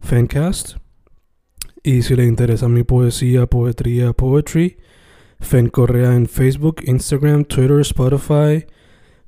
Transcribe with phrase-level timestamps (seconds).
[0.00, 0.76] Fencast.
[1.82, 4.78] Y si le interesa mi poesía, poetría, poetry,
[5.40, 8.66] Fen Correa en Facebook, Instagram, Twitter, Spotify,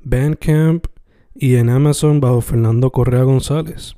[0.01, 0.87] Bandcamp
[1.35, 3.95] y en Amazon bajo Fernando Correa González.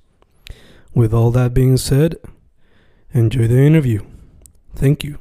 [0.94, 2.18] With all that being said,
[3.12, 4.02] enjoy the interview.
[4.74, 5.18] Thank you.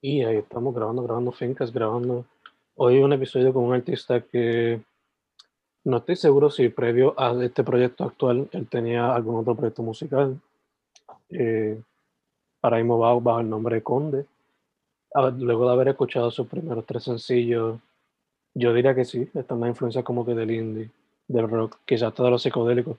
[0.00, 2.24] Y ahí estamos grabando, grabando fincas, grabando.
[2.76, 4.80] Hoy un episodio con un artista que
[5.84, 10.38] no estoy seguro si previo a este proyecto actual él tenía algún otro proyecto musical.
[11.30, 11.80] Eh,
[12.62, 14.26] ahora mismo bajo el nombre de Conde.
[15.38, 17.80] Luego de haber escuchado sus primeros tres sencillos,
[18.54, 20.90] yo diría que sí, están más influencias como que del indie,
[21.26, 22.98] del rock, quizás hasta de los psicodélicos.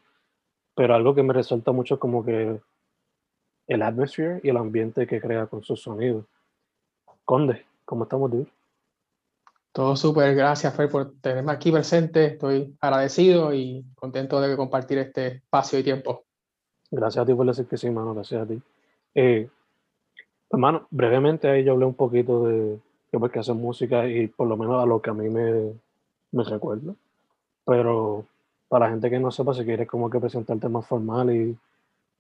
[0.75, 2.59] Pero algo que me resalta mucho es como que
[3.67, 6.25] el atmosphere y el ambiente que crea con sus sonidos.
[7.25, 8.47] Conde, ¿cómo estamos, dude?
[9.71, 15.27] Todo súper, gracias Fer por tenerme aquí presente, estoy agradecido y contento de compartir este
[15.27, 16.23] espacio y tiempo.
[16.91, 18.59] Gracias a ti por decir que sí, hermano, gracias a ti.
[19.13, 19.47] Eh,
[20.49, 22.79] hermano, brevemente ahí yo hablé un poquito de
[23.11, 25.73] que porque hacer música y por lo menos a lo que a mí me,
[26.31, 26.93] me recuerda,
[27.65, 28.25] pero
[28.67, 31.58] para la gente que no sepa, si quieres como que presentarte más formal y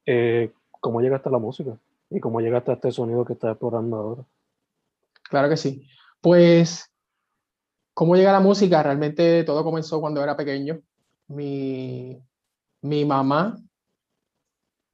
[0.05, 1.77] eh, cómo llegaste a la música
[2.09, 4.23] y cómo llegaste a este sonido que estás explorando ahora.
[5.23, 5.87] Claro que sí.
[6.21, 6.88] Pues,
[7.99, 8.81] ¿cómo llega la música?
[8.81, 10.79] Realmente todo comenzó cuando era pequeño.
[11.27, 12.17] Mi,
[12.81, 13.57] mi mamá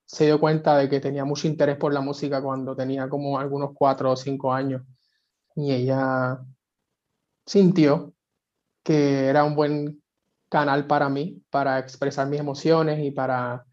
[0.07, 3.73] se dio cuenta de que tenía mucho interés por la música cuando tenía como algunos
[3.75, 4.81] cuatro o cinco años.
[5.55, 6.39] Y ella
[7.45, 8.11] sintió
[8.81, 10.01] que era un buen
[10.49, 13.67] canal para mí, para expresar mis emociones y para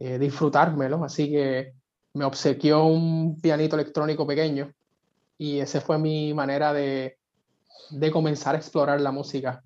[0.00, 1.04] eh, disfrutármelo.
[1.04, 1.74] Así que
[2.14, 4.72] me obsequió un pianito electrónico pequeño
[5.38, 7.21] y esa fue mi manera de,
[7.90, 9.62] de comenzar a explorar la música.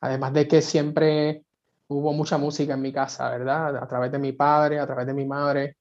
[0.00, 1.44] Además de que siempre
[1.88, 3.76] hubo mucha música en mi casa, ¿verdad?
[3.76, 5.76] A través de mi padre, a través de mi madre.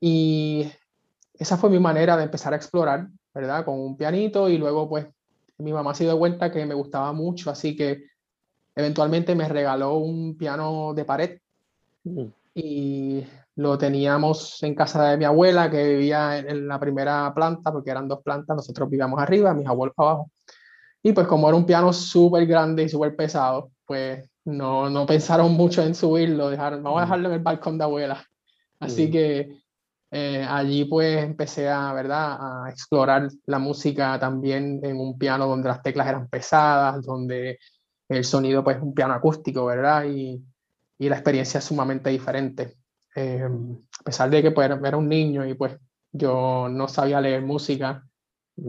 [0.00, 0.70] Y
[1.34, 3.64] esa fue mi manera de empezar a explorar, ¿verdad?
[3.64, 5.06] Con un pianito y luego pues
[5.58, 8.04] mi mamá se dio cuenta que me gustaba mucho, así que
[8.74, 11.38] eventualmente me regaló un piano de pared
[12.04, 12.24] mm.
[12.54, 13.24] y
[13.56, 18.08] lo teníamos en casa de mi abuela que vivía en, la primera planta, porque eran
[18.08, 20.30] dos plantas, nosotros vivíamos arriba, mis abuelos abajo.
[21.06, 25.52] Y pues como era un piano súper grande y súper pesado, pues no, no pensaron
[25.52, 28.26] mucho en subirlo, dejaron, vamos a dejarlo en el balcón de abuela.
[28.80, 29.58] Así que
[30.10, 32.38] eh, allí pues empecé a, ¿verdad?
[32.40, 37.58] a explorar la música también en un piano donde las teclas eran pesadas, donde
[38.08, 40.04] el sonido pues un piano acústico, ¿verdad?
[40.06, 40.42] Y,
[40.98, 42.76] y la experiencia es sumamente diferente.
[43.14, 45.76] Eh, a pesar de que pues, era un niño y pues
[46.12, 48.04] yo no sabía leer música,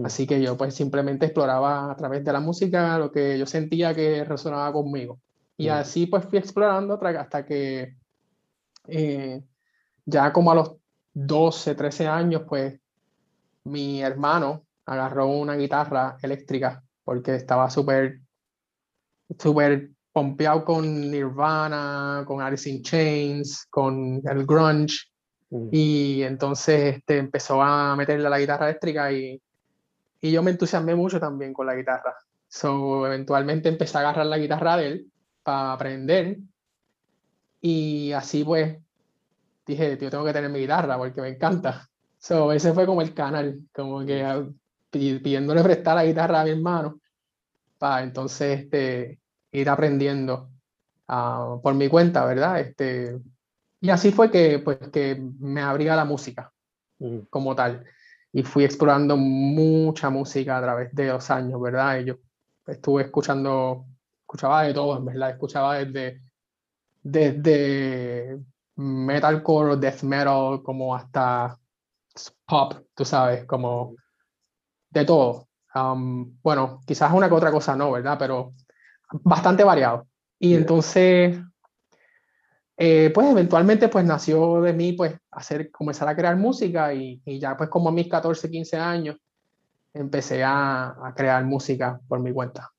[0.03, 3.94] así que yo pues simplemente exploraba a través de la música lo que yo sentía
[3.94, 5.19] que resonaba conmigo.
[5.57, 7.96] Y así pues fui explorando hasta que
[8.88, 9.44] eh,
[10.06, 10.75] ya como a los
[11.13, 12.79] 12, 13 años pues
[13.63, 18.19] mi hermano agarró una guitarra eléctrica porque estaba súper
[19.40, 24.96] súper pompeado con Nirvana, con Alice in Chains, con el grunge.
[25.49, 25.70] Mm.
[25.72, 29.41] Y entonces este, empezó a meterle a la guitarra eléctrica y,
[30.22, 32.16] y yo me entusiasmé mucho también con la guitarra.
[32.47, 35.12] So, eventualmente empecé a agarrar la guitarra de él
[35.44, 36.38] para aprender.
[37.62, 38.78] Y así pues
[39.66, 41.90] dije, yo tengo que tener mi guitarra porque me encanta.
[42.17, 44.47] So, ese fue como el canal, como que ah,
[44.90, 47.00] pidiéndole prestar la guitarra a mi hermano.
[47.78, 49.20] Para entonces este,
[49.52, 50.50] ir aprendiendo
[51.09, 52.59] uh, por mi cuenta, ¿verdad?
[52.62, 53.20] Este,
[53.82, 56.52] y así fue que, pues, que me abría la música
[57.29, 57.85] como tal.
[58.35, 61.99] Y fui explorando mucha música a través de los años, ¿verdad?
[61.99, 62.16] Y yo
[62.67, 63.85] estuve escuchando,
[64.22, 65.29] escuchaba de todo, en verdad.
[65.29, 66.22] Escuchaba desde
[67.02, 68.40] desde
[68.76, 71.58] metalcore, death metal, como hasta
[72.46, 73.96] pop, tú sabes, como
[74.90, 75.47] de todo.
[75.73, 78.17] Um, bueno, quizás una que otra cosa no, ¿verdad?
[78.20, 78.53] Pero
[79.23, 80.08] bastante variado.
[80.40, 81.40] Y entonces,
[82.77, 87.39] eh, pues eventualmente pues nació de mí pues hacer, comenzar a crear música y, y
[87.39, 89.17] ya pues como a mis 14, 15 años
[89.93, 92.72] empecé a, a crear música por mi cuenta.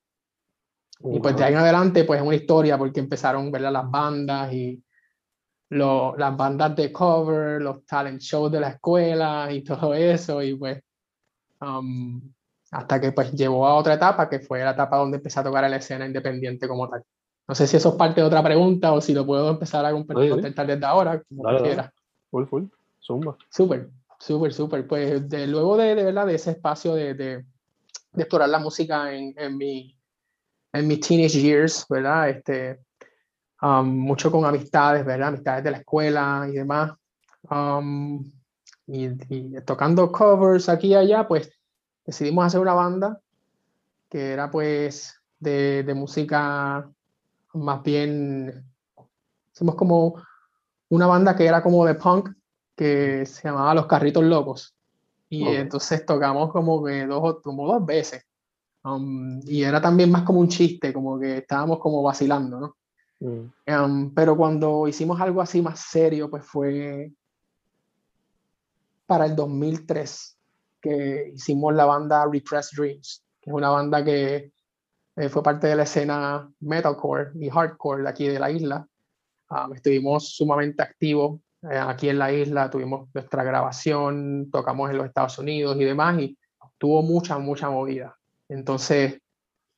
[0.99, 3.71] Y pues de ahí en adelante, pues es una historia porque empezaron ¿verdad?
[3.71, 4.83] las bandas y
[5.69, 10.41] lo, las bandas de cover, los talent shows de la escuela y todo eso.
[10.41, 10.81] Y pues
[11.61, 12.21] um,
[12.71, 15.63] hasta que pues llevó a otra etapa, que fue la etapa donde empecé a tocar
[15.65, 17.03] en la escena independiente como tal.
[17.47, 19.91] No sé si eso es parte de otra pregunta o si lo puedo empezar a
[19.91, 21.91] contestar desde ahora, como dale,
[22.29, 22.63] Full, full.
[23.01, 23.37] Zumba.
[23.49, 23.89] Súper,
[24.19, 24.85] súper, súper.
[24.85, 26.25] Pues de, luego de, de, ¿verdad?
[26.25, 27.45] de ese espacio de, de,
[28.17, 29.97] explorar la música en, en mi
[30.73, 32.29] en mis teenage years, ¿verdad?
[32.29, 32.79] Este,
[33.61, 35.29] um, mucho con amistades, ¿verdad?
[35.29, 36.91] Amistades de la escuela y demás.
[37.49, 38.29] Um,
[38.85, 39.09] y,
[39.65, 41.51] tocando covers aquí y allá, pues
[42.05, 43.19] decidimos hacer una banda
[44.09, 46.89] que era pues de, de música
[47.57, 48.65] más bien,
[49.53, 50.15] hicimos como
[50.89, 52.29] una banda que era como de punk,
[52.75, 54.75] que se llamaba Los Carritos Locos.
[55.29, 58.23] Y entonces tocamos como que dos, como dos veces.
[58.83, 62.77] Um, y era también más como un chiste, como que estábamos como vacilando, ¿no?
[63.19, 63.51] Mm.
[63.67, 67.11] Um, pero cuando hicimos algo así más serio, pues fue
[69.05, 70.37] para el 2003
[70.81, 74.51] que hicimos la banda Repressed Dreams, que es una banda que
[75.17, 78.87] eh, fue parte de la escena metalcore y hardcore de aquí de la isla.
[79.49, 85.07] Um, estuvimos sumamente activos eh, aquí en la isla, tuvimos nuestra grabación, tocamos en los
[85.07, 86.37] Estados Unidos y demás, y
[86.77, 88.15] tuvo mucha, mucha movida.
[88.47, 89.19] Entonces,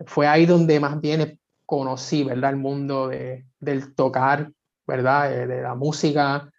[0.05, 2.51] fue ahí donde más bien conocí, ¿verdad?
[2.51, 4.51] El mundo de, del tocar,
[4.85, 5.33] ¿verdad?
[5.33, 6.49] Eh, de la música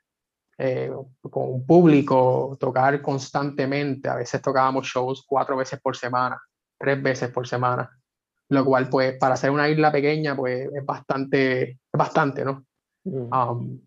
[0.57, 0.91] eh,
[1.21, 4.09] con un público, tocar constantemente.
[4.09, 6.41] A veces tocábamos shows cuatro veces por semana,
[6.79, 7.91] tres veces por semana.
[8.51, 12.67] Lo cual, pues, para ser una isla pequeña, pues, es bastante, es bastante, ¿no?
[13.05, 13.33] Mm.
[13.33, 13.81] Um,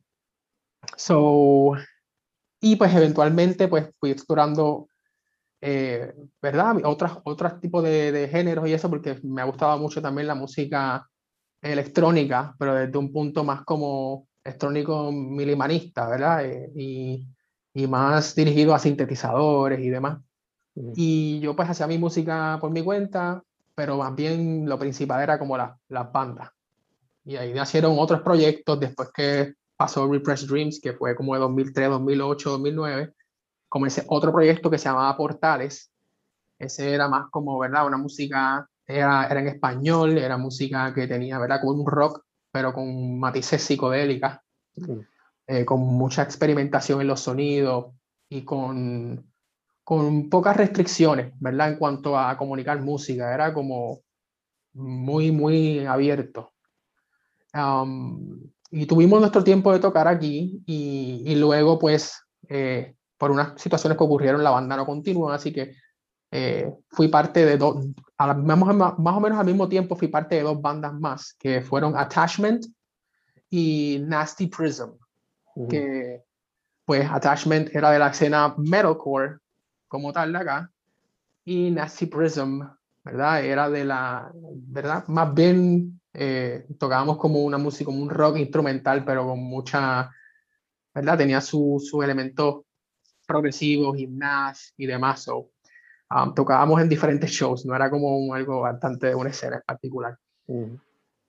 [0.97, 1.73] so,
[2.59, 4.87] y pues eventualmente, pues, fui explorando
[5.65, 6.75] eh, ¿verdad?
[6.83, 10.35] Otros, otros tipos de, de, géneros y eso, porque me ha gustado mucho también la
[10.35, 11.07] música
[11.61, 16.45] electrónica, pero desde un punto más como electrónico milimanista, ¿verdad?
[16.45, 17.27] Eh, y,
[17.73, 20.19] y, más dirigido a sintetizadores y demás.
[20.95, 23.41] Y yo pues hacía mi música por mi cuenta,
[23.75, 26.49] pero más bien lo principal era como las las bandas.
[27.25, 31.89] Y ahí nacieron otros proyectos después que pasó Repressed Dreams, que fue como de 2003,
[31.89, 33.13] 2008, 2009
[33.73, 35.91] comencé otro proyecto que se llamaba Portales.
[36.59, 37.87] Ese era más como, ¿verdad?
[37.87, 41.59] Una música, era, era en español, era música que tenía, ¿verdad?
[41.59, 44.41] Como un rock, pero con matices psicodélicas,
[45.47, 47.95] eh, con mucha experimentación en los sonidos
[48.29, 49.32] y con,
[49.83, 51.71] con pocas restricciones, ¿verdad?
[51.71, 54.01] En cuanto a comunicar música, era como
[54.73, 56.53] muy, muy abierto.
[57.53, 58.41] Um,
[58.71, 63.97] y tuvimos nuestro tiempo de tocar aquí y, y luego pues eh, por unas situaciones
[63.97, 65.75] que ocurrieron, la banda no continúa, así que
[66.31, 67.85] eh, fui parte de dos,
[68.17, 71.95] más, más o menos al mismo tiempo fui parte de dos bandas más, que fueron
[71.95, 72.65] Attachment
[73.49, 74.89] y Nasty Prism,
[75.69, 76.23] que
[76.85, 79.37] pues Attachment era de la escena metalcore
[79.93, 80.71] como tal de acá,
[81.45, 82.61] y Nasty Prism,
[83.03, 83.45] ¿verdad?
[83.45, 85.07] Era de la, ¿verdad?
[85.07, 90.09] Más bien eh, tocábamos como una música, como un rock instrumental, pero con mucha,
[90.95, 91.17] ¿verdad?
[91.19, 92.65] Tenía su, su elemento
[93.27, 95.21] progresivo, gimnasio y demás.
[95.25, 95.51] So,
[96.09, 100.17] um, tocábamos en diferentes shows, no era como algo bastante de una escena en particular.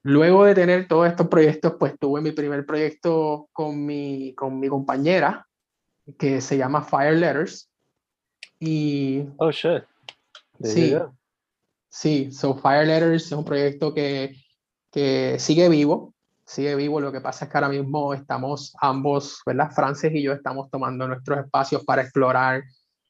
[0.04, 4.68] Luego de tener todos estos proyectos, pues tuve mi primer proyecto con mi, con mi
[4.68, 5.46] compañera,
[6.18, 7.68] que se llama Fire Letters.
[8.60, 9.28] Y.
[9.38, 9.84] Oh, shit.
[10.62, 10.94] Sí.
[11.88, 14.34] Sí, so Fire Letters es un proyecto que,
[14.90, 17.00] que sigue vivo sigue vivo.
[17.00, 19.70] Lo que pasa es que ahora mismo estamos ambos, ¿verdad?
[19.70, 22.62] Frances y yo estamos tomando nuestros espacios para explorar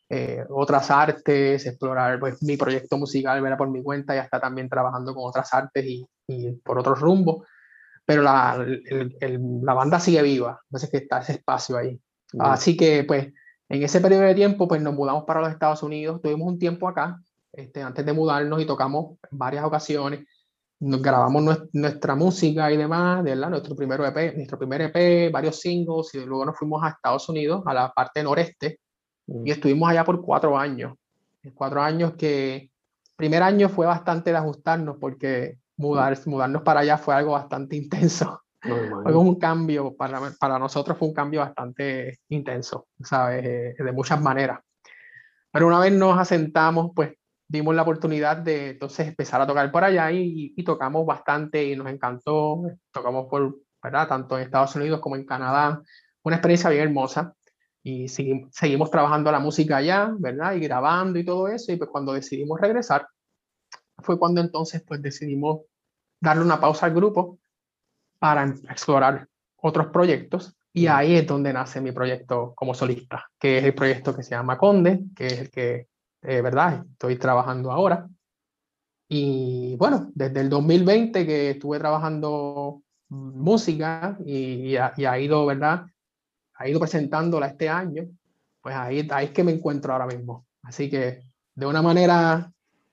[0.08, 3.58] eh, otras artes, explorar pues, mi proyecto musical, ¿verdad?
[3.58, 7.46] Por mi cuenta, ya está también trabajando con otras artes y, y por otros rumbos.
[8.06, 11.98] Pero la, el, el, la banda sigue viva, entonces que está ese espacio ahí.
[12.38, 13.32] Así que, pues,
[13.68, 16.88] en ese periodo de tiempo, pues nos mudamos para los Estados Unidos, tuvimos un tiempo
[16.88, 17.20] acá,
[17.52, 20.26] este, antes de mudarnos y tocamos varias ocasiones
[20.84, 23.48] nos grabamos nuestra música y demás, ¿verdad?
[23.48, 27.62] Nuestro, primer EP, nuestro primer EP, varios singles, y luego nos fuimos a Estados Unidos,
[27.66, 28.80] a la parte noreste,
[29.26, 29.46] y mm.
[29.46, 30.94] estuvimos allá por cuatro años.
[31.54, 32.70] Cuatro años que,
[33.16, 38.42] primer año fue bastante de ajustarnos, porque mudar, mudarnos para allá fue algo bastante intenso.
[39.02, 43.44] fue un cambio, para, para nosotros fue un cambio bastante intenso, ¿sabes?
[43.44, 44.60] Eh, de muchas maneras.
[45.52, 47.12] Pero una vez nos asentamos, pues
[47.46, 51.76] dimos la oportunidad de entonces empezar a tocar por allá y, y, tocamos bastante y
[51.76, 52.62] nos encantó.
[52.90, 54.08] Tocamos por, ¿verdad?
[54.08, 55.80] Tanto en Estados Unidos como en Canadá.
[56.22, 57.34] Una experiencia bien hermosa.
[57.82, 60.54] Y seguimos, seguimos trabajando la música allá, ¿verdad?
[60.54, 61.70] Y grabando y todo eso.
[61.70, 63.06] Y pues cuando decidimos regresar,
[63.98, 65.60] fue cuando entonces pues decidimos
[66.20, 67.38] darle una pausa al grupo
[68.24, 70.56] para explorar otros proyectos.
[70.72, 74.30] Y ahí es donde nace mi proyecto como solista, que es el proyecto que se
[74.30, 75.88] llama Conde, que es el que
[76.22, 76.86] eh, ¿verdad?
[76.90, 78.08] Estoy trabajando ahora.
[79.10, 85.84] Y bueno, desde el 2020 que estuve trabajando música y, ha, ido, ¿verdad?
[86.54, 88.04] Ha ido presentándola este año,
[88.62, 90.46] pues ahí, ahí es que me encuentro ahora mismo.
[90.62, 91.20] Así que
[91.54, 92.50] de una manera,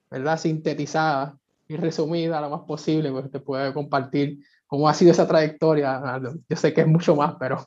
[0.09, 0.37] ¿verdad?
[0.37, 1.37] Sintetizada
[1.69, 6.21] y resumida lo más posible, pues te puedo compartir cómo ha sido esa trayectoria.
[6.47, 7.57] Yo sé que es mucho más, pero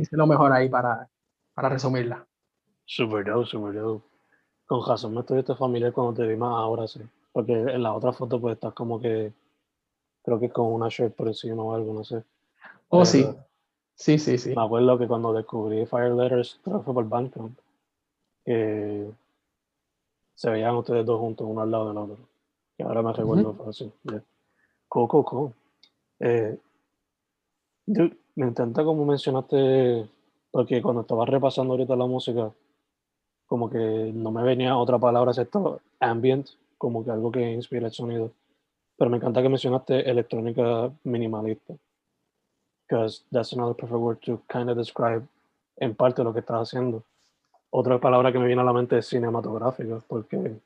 [0.00, 1.06] hice lo mejor ahí para,
[1.52, 2.26] para resumirla.
[2.86, 4.06] Super dope, super dope.
[4.66, 7.02] Con razón me estuviste familiar cuando te vi más ahora, sí.
[7.30, 9.34] Porque en la otra foto pues estás como que,
[10.22, 12.24] creo que con una shirt por encima o algo, no sé.
[12.88, 13.28] Oh, sí.
[13.94, 14.54] Sí, sí, sí.
[14.56, 17.58] Me acuerdo que cuando descubrí Fire Letters, creo que fue por Bandcamp,
[18.46, 22.16] se veían ustedes dos juntos, uno al lado del otro.
[22.78, 23.92] Y ahora me recuerdo uh así.
[24.88, 25.52] Coco, coco.
[26.20, 26.58] Eh,
[27.86, 30.08] me encanta como mencionaste,
[30.50, 32.52] porque cuando estaba repasando ahorita la música,
[33.46, 37.92] como que no me venía otra palabra excepto ambient, como que algo que inspira el
[37.92, 38.30] sonido.
[38.96, 41.74] Pero me encanta que mencionaste electrónica minimalista.
[42.86, 45.26] Because that's another perfect word to kind of describe
[45.76, 47.02] en parte lo que estás haciendo.
[47.70, 50.56] Otra palabra que me viene a la mente es cinematográfica, porque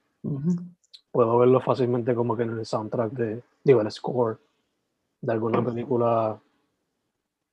[1.10, 4.38] puedo verlo fácilmente como que en el soundtrack de, digo, el score
[5.22, 6.38] de alguna película,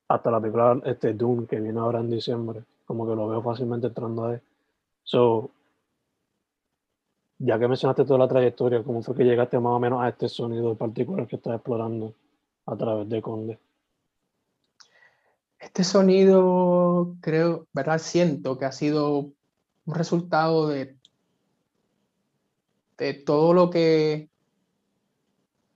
[0.08, 3.86] hasta la película este, Doom que viene ahora en diciembre, como que lo veo fácilmente
[3.86, 4.38] entrando ahí.
[5.04, 5.50] So,
[7.38, 10.28] ya que mencionaste toda la trayectoria, ¿cómo fue que llegaste más o menos a este
[10.28, 12.12] sonido particular que estás explorando
[12.66, 13.58] a través de Conde?
[15.60, 17.98] Este sonido, creo, ¿verdad?
[17.98, 19.32] Siento que ha sido
[19.84, 20.96] un resultado de,
[22.98, 24.29] de todo lo que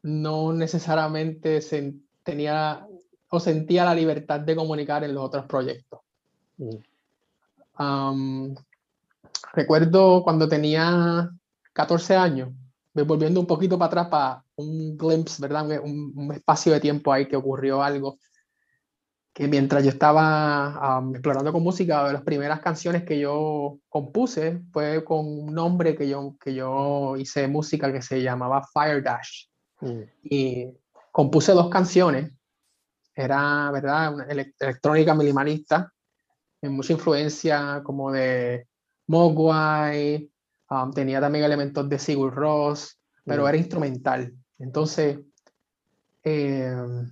[0.04, 2.86] no necesariamente se tenía
[3.30, 6.00] o sentía la libertad de comunicar en los otros proyectos.
[6.58, 8.54] Mm.
[9.54, 11.30] Recuerdo cuando tenía
[11.72, 12.50] 14 años,
[12.92, 15.80] volviendo un poquito para atrás para un glimpse, ¿verdad?
[15.82, 18.18] Un, espacio de tiempo ahí que ocurrió algo
[19.32, 25.02] que mientras yo estaba explorando con música, de las primeras canciones que yo compuse fue
[25.02, 29.46] con un nombre que yo, que yo hice música que se llamaba Fire Dash.
[29.84, 30.02] Mm.
[30.24, 30.68] Y
[31.12, 32.32] compuse dos canciones.
[33.14, 34.14] Era, ¿verdad?
[34.14, 35.92] Una electrónica minimalista,
[36.60, 38.66] en mucha influencia como de
[39.06, 40.28] Mogwai,
[40.70, 43.48] um, tenía también elementos de Sigur Ross, pero mm.
[43.48, 44.34] era instrumental.
[44.58, 45.20] Entonces,
[46.24, 47.08] em,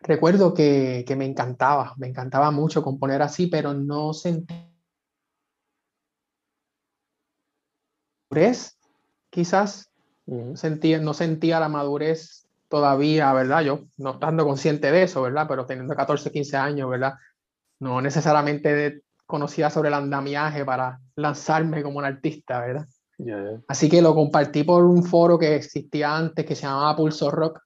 [0.00, 4.70] recuerdo que, que, me encantaba, me encantaba mucho componer así, pero no sentía
[8.30, 8.78] madurez,
[10.54, 13.62] sentía, no sentía la madurez todavía, ¿verdad?
[13.62, 15.46] Yo no estando consciente de eso, ¿verdad?
[15.48, 17.14] Pero teniendo 14, 15 años, ¿verdad?
[17.80, 22.86] No necesariamente conocía sobre el andamiaje para lanzarme como un artista, ¿verdad?
[23.68, 27.60] Así que lo compartí por un foro que existía antes que se llamaba Pulso Rock.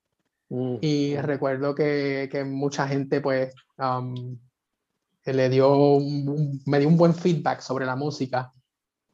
[0.49, 0.77] Mm.
[0.81, 4.37] Y recuerdo que, que, mucha gente pues um,
[5.25, 5.99] le dio
[6.67, 8.53] me dio un buen feedback sobre la música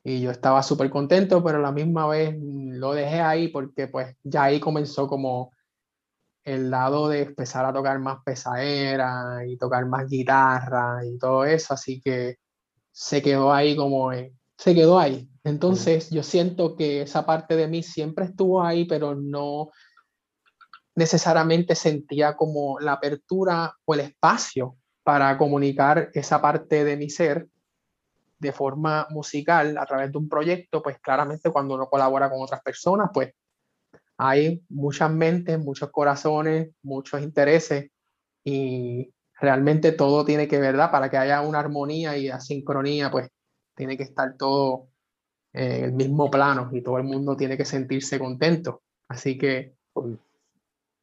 [0.03, 4.45] y yo estaba súper contento, pero la misma vez lo dejé ahí porque pues ya
[4.45, 5.53] ahí comenzó como
[6.45, 11.75] el lado de empezar a tocar más pesadera y tocar más guitarra y todo eso,
[11.75, 12.39] así que
[12.91, 14.11] se quedó ahí como,
[14.57, 15.29] se quedó ahí.
[15.45, 19.71] Entonces yo siento que esa parte de mí siempre estuvo ahí, pero no
[20.95, 27.49] necesariamente sentía como la apertura o el espacio para comunicar esa parte de mi ser
[28.41, 32.63] de forma musical a través de un proyecto, pues claramente cuando uno colabora con otras
[32.63, 33.33] personas, pues
[34.17, 37.91] hay muchas mentes, muchos corazones, muchos intereses
[38.43, 40.91] y realmente todo tiene que, ¿verdad?
[40.91, 43.31] Para que haya una armonía y asincronía, pues
[43.75, 44.89] tiene que estar todo
[45.53, 48.83] en el mismo plano y todo el mundo tiene que sentirse contento.
[49.09, 49.75] Así que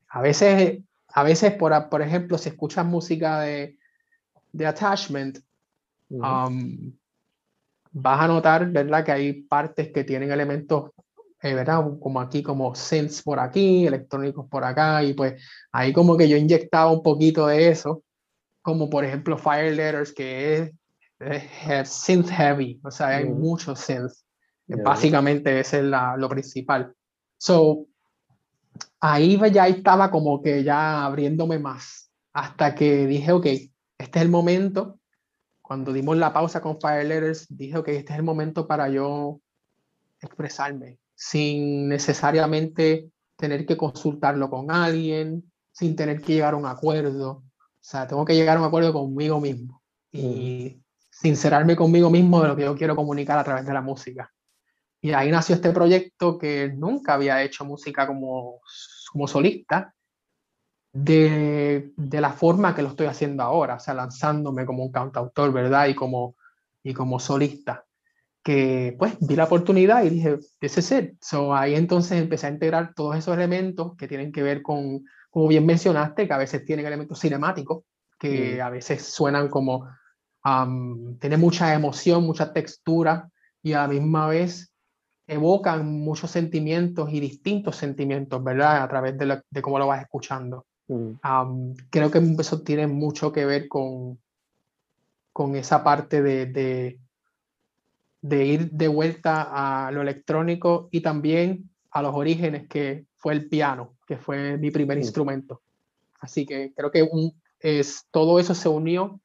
[0.10, 0.80] a veces,
[1.10, 3.78] a veces por, por ejemplo, si escuchas música de,
[4.54, 5.40] de attachment,
[6.10, 6.94] um,
[8.02, 9.04] vas a notar, ¿verdad?
[9.06, 10.92] Que hay partes que tienen elementos
[11.42, 11.84] eh, ¿verdad?
[12.02, 16.36] Como aquí, como synths por aquí, electrónicos por acá, y pues ahí como que yo
[16.36, 18.04] inyectaba un poquito de eso,
[18.64, 20.74] como por ejemplo Fire Letters, que
[21.20, 24.26] es, synth heavy, o sea, hay muchos synths.
[24.68, 26.94] Básicamente ese es la, lo principal.
[27.38, 27.86] So,
[29.00, 34.30] ahí ya estaba como que ya abriéndome más, hasta que dije, ok, este es el
[34.30, 35.00] momento.
[35.68, 39.42] Cuando dimos la pausa con Fire Letters, dije, ok, este es el momento para yo
[40.22, 47.32] expresarme, sin necesariamente tener que consultarlo con alguien, sin tener que llegar a un acuerdo.
[47.32, 47.44] O
[47.82, 52.56] sea, tengo que llegar a un acuerdo conmigo mismo y sincerarme conmigo mismo de lo
[52.56, 54.32] que yo quiero comunicar a través de la música.
[55.02, 58.62] Y ahí nació este proyecto que nunca había hecho música como,
[59.12, 59.94] como solista,
[60.94, 61.57] de,
[61.96, 65.88] de, la forma que lo estoy haciendo ahora, o sea, lanzándome como un cantautor, ¿verdad?
[65.88, 66.36] Y como,
[66.84, 67.88] y como solista
[68.48, 71.14] que pues vi la oportunidad y dije, ese es it.
[71.20, 75.50] So, ahí entonces empecé a integrar todos esos elementos que tienen que ver con, como
[75.50, 77.84] bien mencionaste, que a veces tienen elementos cinemáticos,
[78.18, 78.62] que mm.
[78.62, 79.90] a veces suenan como,
[80.46, 83.30] um, tiene mucha emoción, mucha textura
[83.62, 84.72] y a la misma vez
[85.28, 88.82] evocan muchos sentimientos y distintos sentimientos, ¿verdad?
[88.82, 90.66] A través de, de cómo lo vas escuchando.
[90.90, 91.74] Mm.
[91.90, 94.18] creo que eso tiene mucho que ver con,
[95.34, 97.00] con esa parte de, de
[98.22, 103.48] de ir de vuelta a lo electrónico y también a los orígenes que fue el
[103.48, 105.62] piano, que fue mi primer instrumento.
[106.20, 109.20] Así que creo que un, es, todo eso se unió,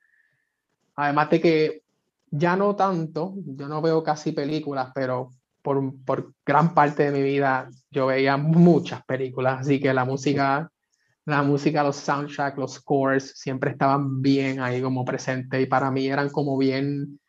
[0.94, 1.82] además de que
[2.30, 5.30] ya no tanto, yo no veo casi películas, pero
[5.62, 10.70] por, por gran parte de mi vida yo veía muchas películas, así que la música,
[11.24, 16.06] la música, los soundtracks, los scores siempre estaban bien ahí como presentes y para mí
[16.06, 17.20] eran como bien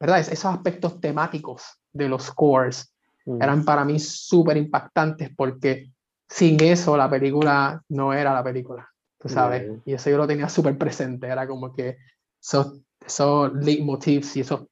[0.00, 0.20] ¿verdad?
[0.20, 2.94] esos aspectos temáticos de los scores
[3.26, 3.42] mm.
[3.42, 5.92] eran para mí súper impactantes porque
[6.28, 10.48] sin eso la película no era la película, tú sabes, y eso yo lo tenía
[10.48, 11.98] súper presente, era como que
[12.40, 14.66] esos, esos leitmotivs y esos,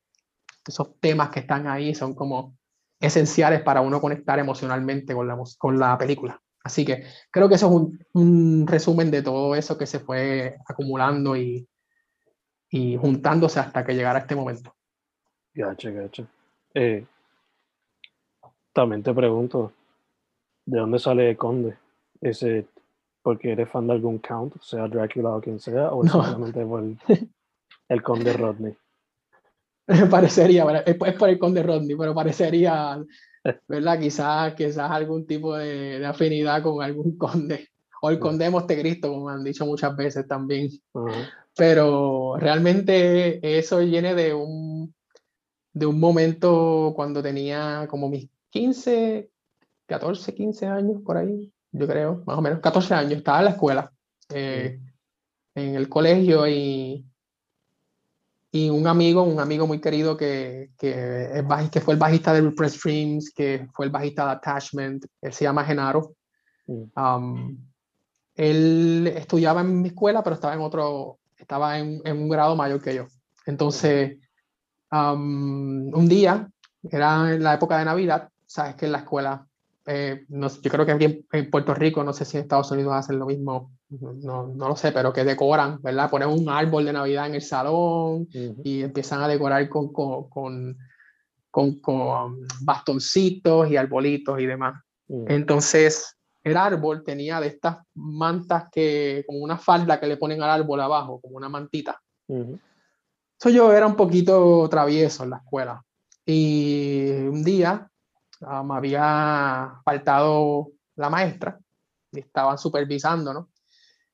[0.67, 2.57] esos temas que están ahí son como
[2.99, 6.41] esenciales para uno conectar emocionalmente con la, con la película.
[6.63, 10.57] Así que creo que eso es un, un resumen de todo eso que se fue
[10.69, 11.67] acumulando y,
[12.71, 14.75] y juntándose hasta que llegara este momento.
[15.55, 16.25] Gacha, gacha.
[16.75, 17.05] Eh,
[18.73, 19.73] también te pregunto,
[20.65, 21.77] ¿de dónde sale Conde?
[22.21, 22.67] ¿Ese
[23.23, 26.85] porque eres fan de algún count, sea Drácula o quien sea, o solamente por
[27.89, 28.77] el, Conde Rodney?
[30.11, 33.03] parecería, es, por el Conde Rodney, pero parecería,
[33.69, 33.99] ¿verdad?
[33.99, 37.69] Quizás, quizás algún tipo de, afinidad con algún conde.
[38.03, 40.71] O el conde de Montecristo, como han dicho muchas veces también.
[41.55, 44.95] Pero realmente eso viene de un,
[45.73, 49.31] de un momento cuando tenía como mis 15,
[49.87, 53.51] 14, 15 años por ahí, yo creo, más o menos, 14 años, estaba en la
[53.51, 53.93] escuela,
[54.31, 54.81] eh,
[55.55, 57.10] en el colegio y,
[58.53, 62.41] y un amigo, un amigo muy querido que, que, es que fue el bajista de
[62.41, 66.15] Repress Dreams, que fue el bajista de Attachment, él se llama Genaro.
[66.67, 67.57] Um,
[68.35, 72.83] él estudiaba en mi escuela, pero estaba en otro, estaba en, en un grado mayor
[72.83, 73.07] que yo.
[73.47, 74.19] Entonces,
[74.93, 76.49] un día,
[76.83, 79.47] era en la época de Navidad, sabes que en la escuela,
[79.87, 82.95] eh, no, yo creo que aquí en, Puerto Rico, no sé si en Estados Unidos
[82.95, 86.11] hacen lo mismo, no, no lo sé, pero que decoran, ¿verdad?
[86.11, 90.29] Ponen un árbol de Navidad en el salón y empiezan a decorar con, con,
[91.51, 94.83] con, con, bastoncitos y arbolitos y demás.
[95.09, 100.51] Entonces, el árbol tenía de estas mantas que, como una falda que le ponen al
[100.51, 102.01] árbol abajo, como una mantita
[103.49, 105.83] yo era un poquito travieso en la escuela.
[106.27, 107.90] Y un día
[108.43, 111.59] ah, me había faltado la maestra
[112.13, 113.49] y estaban supervisando, ¿no?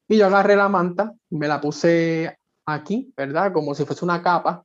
[0.09, 3.53] Y yo agarré la manta, me la puse aquí, ¿verdad?
[3.53, 4.65] Como si fuese una capa.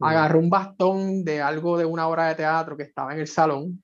[0.00, 3.82] Agarré un bastón de algo de una obra de teatro que estaba en el salón.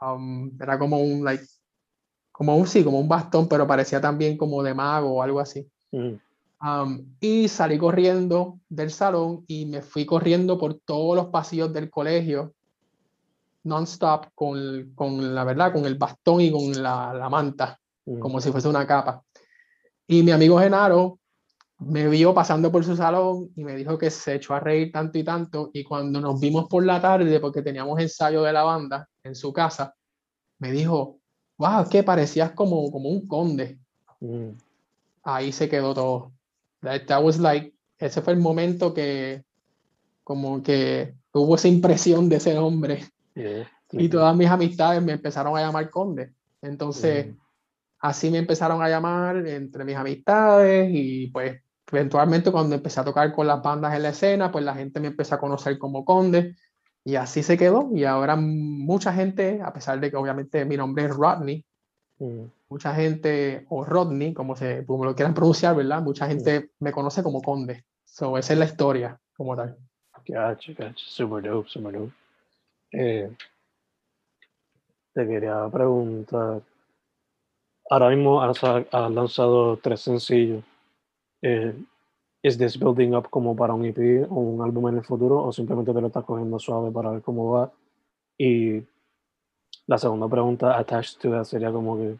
[0.00, 1.44] Um, era como un, like,
[2.30, 5.68] como un, sí, como un bastón, pero parecía también como de mago o algo así
[7.20, 12.54] y salí corriendo del salón y me fui corriendo por todos los pasillos del colegio,
[13.66, 17.78] non-stop, con, con, la verdad, con el bastón y con la, la manta,
[18.18, 19.22] como si fuese una capa.
[20.06, 21.18] Y mi amigo Genaro
[21.78, 25.18] me vio pasando por su salón y me dijo que se echó a reír tanto
[25.18, 25.70] y tanto.
[25.72, 29.52] Y cuando nos vimos por la tarde, porque teníamos ensayo de la banda en su
[29.52, 29.94] casa,
[30.58, 31.18] me dijo,
[31.58, 33.78] wow, que parecías como, como un conde.
[35.22, 36.32] Ahí se quedó todo.
[36.80, 39.44] That, was like, ese fue el momento que
[40.22, 43.04] como que hubo esa impresión de ese hombre.
[43.92, 46.32] Y todas mis amistades me empezaron a llamar Conde.
[46.62, 47.28] Entonces,
[48.00, 51.60] así me empezaron a llamar entre mis amistades y pues
[51.92, 55.08] eventualmente cuando empecé a tocar con las bandas en la escena, pues la gente me
[55.08, 56.56] empezó a conocer como Conde
[57.04, 57.90] y así se quedó.
[57.94, 61.64] Y ahora mucha gente, a pesar de que obviamente mi nombre es Rodney,
[62.68, 66.02] mucha gente, o Rodney, como, se, como lo quieran pronunciar, ¿verdad?
[66.02, 67.84] Mucha gente me conoce como Conde.
[68.04, 69.76] So, esa es la historia como tal.
[70.26, 70.94] Gotcha, gotcha.
[70.96, 72.25] Super dope, super dope.
[72.92, 73.30] Eh,
[75.12, 76.62] te quería preguntar.
[77.88, 80.64] Ahora mismo has, lanzado tres sencillos.
[81.42, 81.74] Eh,
[82.42, 85.52] ¿Es this building up como para un EP o un álbum en el futuro o
[85.52, 87.72] simplemente te lo estás cogiendo suave para ver cómo va?
[88.38, 88.82] Y
[89.86, 92.16] la segunda pregunta attached to that sería como que,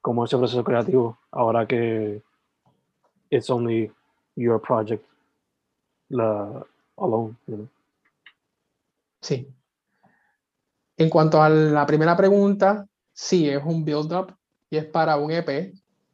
[0.00, 2.22] ¿cómo es proceso creativo ahora que
[3.30, 3.90] it's only
[4.36, 5.04] your project
[6.08, 6.64] la,
[6.96, 7.36] alone?
[9.20, 9.46] Sí,
[11.00, 14.34] en cuanto a la primera pregunta, sí, es un build-up
[14.68, 15.72] y es para un EP.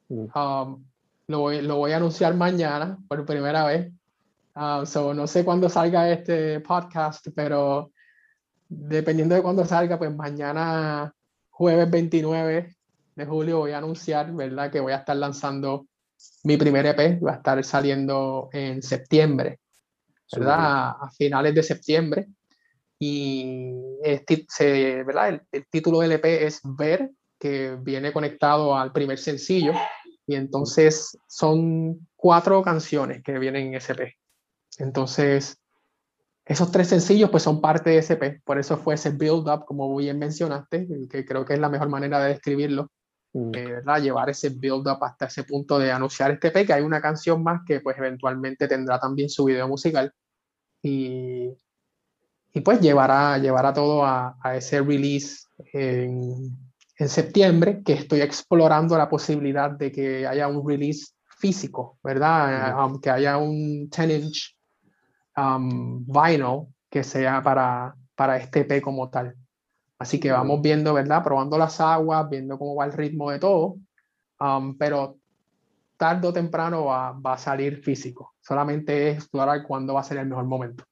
[0.09, 0.27] Mm.
[0.33, 0.85] Um,
[1.27, 3.93] lo, voy, lo, voy, a anunciar mañana por primera vez.
[4.55, 7.91] Uh, so no sé cuándo salga este podcast, pero
[8.69, 11.13] dependiendo de cuándo salga, pues mañana,
[11.51, 12.77] jueves 29
[13.17, 14.71] de julio, voy a anunciar, ¿verdad?
[14.71, 15.89] Que voy a estar lanzando
[16.45, 17.21] mi primer EP.
[17.21, 19.59] Va a estar saliendo en septiembre,
[20.31, 20.91] ¿verdad?
[20.91, 22.29] a finales de septiembre
[22.99, 23.75] y
[24.49, 25.43] se, ¿verdad?
[25.53, 29.73] El, título del EP es Ver, que viene conectado al primer sencillo,
[30.27, 34.15] y entonces son cuatro canciones que vienen en ese EP.
[34.79, 35.59] Entonces,
[36.45, 39.65] esos tres sencillos pues son parte de ese EP, por eso fue ese build up,
[39.67, 42.91] como bien mencionaste, que creo que es la mejor manera de describirlo,
[43.35, 43.55] mm.
[43.55, 44.01] eh, ¿verdad?
[44.01, 47.43] Llevar ese build up hasta ese punto de anunciar este EP, que hay una canción
[47.43, 50.13] más que pues eventualmente tendrá también su video musical.
[50.83, 51.53] Y
[52.57, 56.57] y pues llevará, llevará todo a, a ese release en,
[56.99, 62.71] en, septiembre, que estoy explorando la posibilidad de que haya un release físico, ¿verdad?
[62.71, 64.57] Aunque haya un 10-inch
[65.37, 69.37] um, vinyl que sea para, para este EP como tal.
[69.99, 71.23] Así que vamos viendo, ¿verdad?
[71.23, 73.77] Probando las aguas, viendo cómo va el ritmo de todo,
[74.41, 75.19] um, pero
[75.99, 78.33] tarde o temprano va, va, a salir físico.
[78.41, 80.87] Solamente es explorar cuándo va a ser el mejor momento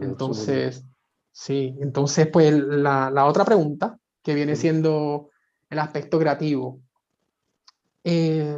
[0.00, 0.84] entonces,
[1.30, 5.30] sí, entonces pues la, la, otra pregunta que viene siendo
[5.70, 6.80] el aspecto creativo.
[8.04, 8.56] Eh,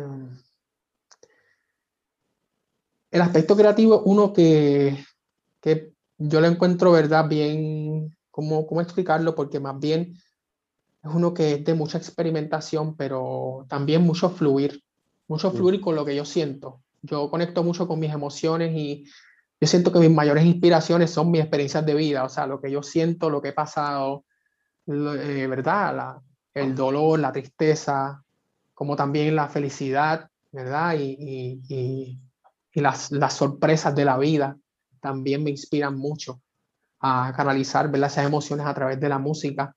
[3.10, 5.04] el aspecto creativo, uno que,
[5.60, 7.28] que yo lo encuentro, ¿verdad?
[7.28, 9.34] Bien, ¿cómo, ¿cómo explicarlo?
[9.34, 10.16] Porque más bien
[11.02, 14.82] es uno que es de mucha experimentación, pero también mucho fluir,
[15.28, 16.80] mucho fluir con lo que yo siento.
[17.02, 19.04] Yo conecto mucho con mis emociones y
[19.60, 22.70] yo siento que mis mayores inspiraciones son mis experiencias de vida, o sea, lo que
[22.70, 24.24] yo siento, lo que he pasado,
[24.86, 26.16] eh, ¿verdad?
[26.52, 28.22] el dolor, la tristeza,
[28.74, 30.94] como también la felicidad, ¿verdad?
[30.98, 32.20] Y, y,
[32.72, 34.56] y, las, las, sorpresas de la vida
[35.00, 36.40] también me inspiran mucho
[37.00, 38.10] a canalizar, ¿verdad?
[38.10, 39.74] Esas emociones a través de la música,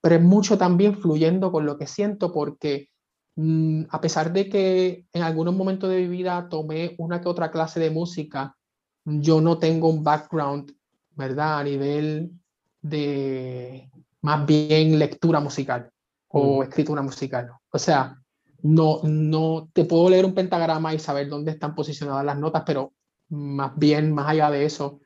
[0.00, 2.90] pero es mucho también fluyendo con lo que siento porque
[3.36, 7.50] mm, a pesar de que en algunos momentos de mi vida tomé una que otra
[7.50, 8.56] clase de música,
[9.08, 10.74] yo no tengo un background,
[11.14, 11.60] ¿verdad?
[11.60, 12.30] A nivel
[12.82, 13.90] de
[14.22, 15.90] más bien lectura musical
[16.28, 16.62] o mm.
[16.64, 17.50] escritura musical.
[17.70, 18.16] O sea,
[18.62, 22.92] no, no te puedo leer un pentagrama y saber dónde están posicionadas las notas, pero
[23.30, 25.00] más bien, más allá de eso,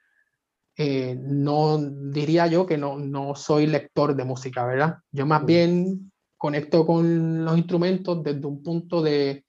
[0.76, 4.98] eh, no diría yo que no, no soy lector de música, ¿verdad?
[5.10, 5.46] Yo más mm.
[5.46, 9.44] bien conecto con los instrumentos desde un punto de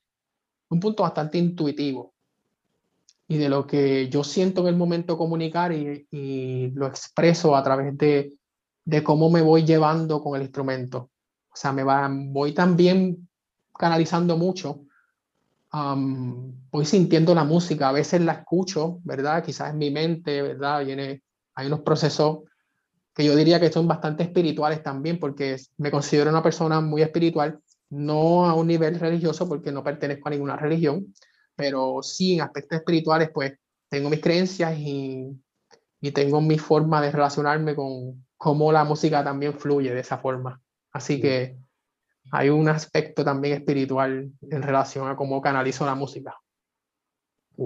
[0.70, 2.13] un punto bastante intuitivo
[3.28, 7.64] y de lo que yo siento en el momento comunicar y, y lo expreso a
[7.64, 8.34] través de,
[8.86, 11.10] de, cómo me voy llevando con el instrumento.
[11.52, 13.28] O sea, me va, voy también
[13.78, 14.86] canalizando mucho,
[15.72, 19.44] voy sintiendo la música, a veces la escucho, ¿verdad?
[19.44, 20.86] Quizás en mi mente, ¿verdad?
[20.86, 21.24] Viene,
[21.56, 22.40] hay unos procesos
[23.16, 27.60] que yo diría que son bastante espirituales también, porque me considero una persona muy espiritual,
[27.90, 31.14] no a un nivel religioso, porque no pertenezco a ninguna religión,
[31.56, 33.54] pero sí en aspectos espirituales, pues
[33.90, 35.30] tengo mis creencias y,
[36.02, 40.62] y tengo mi forma de relacionarme con cómo la música también fluye de esa forma.
[40.92, 41.58] Así que
[42.32, 46.36] hay un aspecto también espiritual en relación a cómo canalizo la música.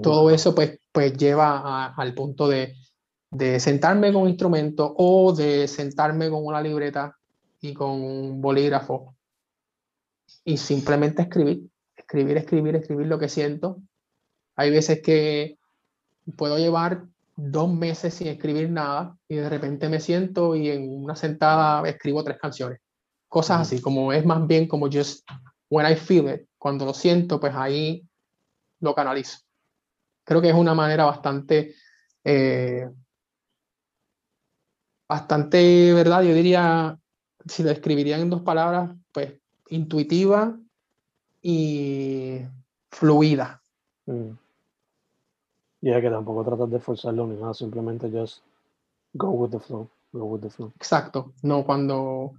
[0.04, 2.76] Todo eso pues, pues lleva al punto de,
[3.32, 7.18] de sentarme con un instrumento o de sentarme con una libreta
[7.62, 9.16] y con un bolígrafo
[10.44, 11.70] y simplemente escribir
[12.08, 13.82] escribir, escribir, escribir lo que siento.
[14.56, 15.60] Hay veces que
[16.38, 17.04] puedo llevar
[17.36, 22.24] dos meses sin escribir nada y de repente me siento y en una sentada escribo
[22.24, 22.80] tres canciones.
[23.28, 25.28] Cosas así, como es más bien como just
[25.70, 28.08] when I feel it, cuando lo siento, pues ahí
[28.80, 29.40] lo canalizo.
[30.24, 31.76] Creo que es una manera bastante,
[32.24, 32.90] eh,
[35.10, 36.24] bastante, ¿verdad?
[36.24, 36.98] Yo diría,
[37.46, 39.34] si lo escribiría en dos palabras, pues
[39.70, 40.58] intuitiva
[41.50, 42.46] y
[42.92, 43.62] fluida.
[44.06, 44.32] Mm.
[45.80, 48.44] Ya que tampoco tratas de forzarlo ni nada, simplemente just
[49.14, 50.74] go with the flow, go with the flow.
[50.76, 52.34] Exacto, no cuando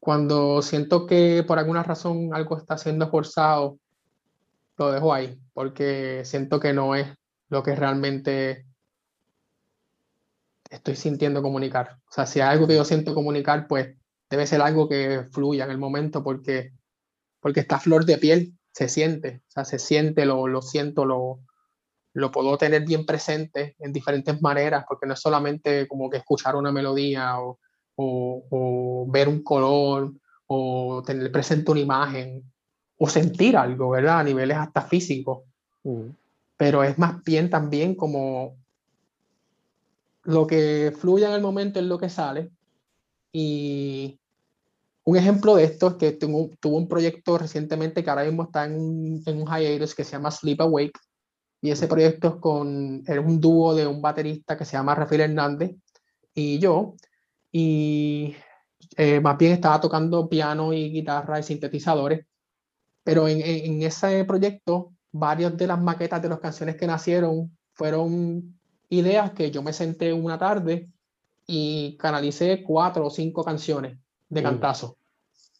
[0.00, 3.78] cuando siento que por alguna razón algo está siendo forzado,
[4.78, 7.06] lo dejo ahí, porque siento que no es
[7.50, 8.64] lo que realmente
[10.70, 11.98] estoy sintiendo comunicar.
[12.08, 13.94] O sea, si hay algo que yo siento comunicar, pues
[14.30, 16.72] debe ser algo que fluya en el momento, porque,
[17.44, 21.40] porque esta flor de piel se siente, o sea, se siente, lo, lo siento, lo,
[22.14, 26.56] lo puedo tener bien presente en diferentes maneras, porque no es solamente como que escuchar
[26.56, 27.58] una melodía o,
[27.96, 30.14] o, ver un color
[30.46, 32.50] o tener presente una imagen
[32.96, 34.20] o sentir algo, ¿verdad?
[34.20, 35.42] A niveles hasta físicos.
[35.82, 36.08] Mm.
[36.56, 38.56] Pero es más bien también como
[40.22, 42.50] lo que fluye en el momento es lo que sale.
[43.34, 44.18] Y
[45.04, 48.64] un ejemplo de esto es que tuvo, tuvo un proyecto recientemente que ahora mismo está
[48.64, 50.98] en, en un hiatus que se llama Sleep Awake
[51.64, 55.22] y ese proyecto es con es un dúo de un baterista que se llama Rafael
[55.22, 55.74] Hernández
[56.34, 56.94] y yo.
[57.50, 58.36] Y
[58.98, 62.26] eh, más bien estaba tocando piano y guitarra y sintetizadores.
[63.02, 68.58] Pero en, en, ese proyecto, varias de las maquetas de las canciones que nacieron fueron
[68.90, 70.90] ideas que yo me senté una tarde
[71.46, 73.98] y canalicé cuatro o cinco canciones
[74.34, 74.98] de cantazo.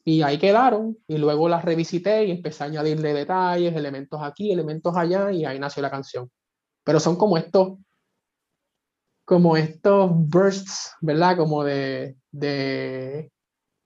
[0.04, 4.94] Y ahí quedaron, y luego las revisité y empecé a añadirle detalles, elementos aquí, elementos
[4.96, 6.30] allá, y ahí nació la canción.
[6.84, 7.78] Pero son como estos,
[9.24, 11.38] como estos bursts, ¿verdad?
[11.38, 13.32] Como de, de,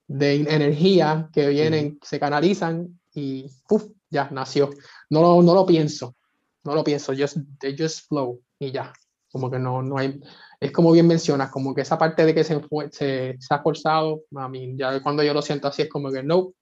[0.07, 3.85] de energía que vienen, se canalizan y ¡puf!
[4.09, 4.71] ya nació.
[5.09, 6.17] No lo, no lo pienso,
[6.63, 8.91] no lo pienso, just, they just flow y ya.
[9.31, 10.19] Como que no, no hay,
[10.59, 12.59] es como bien mencionas, como que esa parte de que se,
[12.91, 16.23] se, se, ha forzado, a mí, ya cuando yo lo siento así es como que
[16.23, 16.53] no,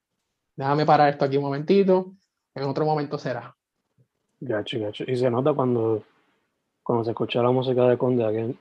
[0.56, 2.14] déjame parar esto aquí un momentito,
[2.54, 3.56] en otro momento será.
[4.40, 5.04] Gacho, gacho.
[5.08, 6.04] Y se nota cuando,
[6.84, 8.56] cuando se escucha la música de Conde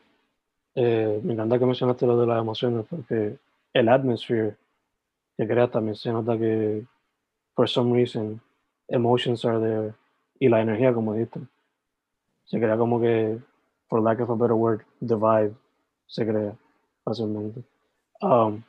[0.74, 3.38] eh, me encanta que mencionaste lo de las emociones, porque
[3.72, 4.56] el atmosphere
[5.36, 6.84] que crea también se nota que,
[7.54, 8.40] for some reason,
[8.88, 9.94] emotions are there,
[10.38, 11.40] y la energía, como dijiste,
[12.44, 13.38] se crea como que
[13.88, 15.54] for lack of a better word, the vibe
[16.06, 16.56] se crea
[17.04, 17.64] fácilmente.
[18.20, 18.62] Um,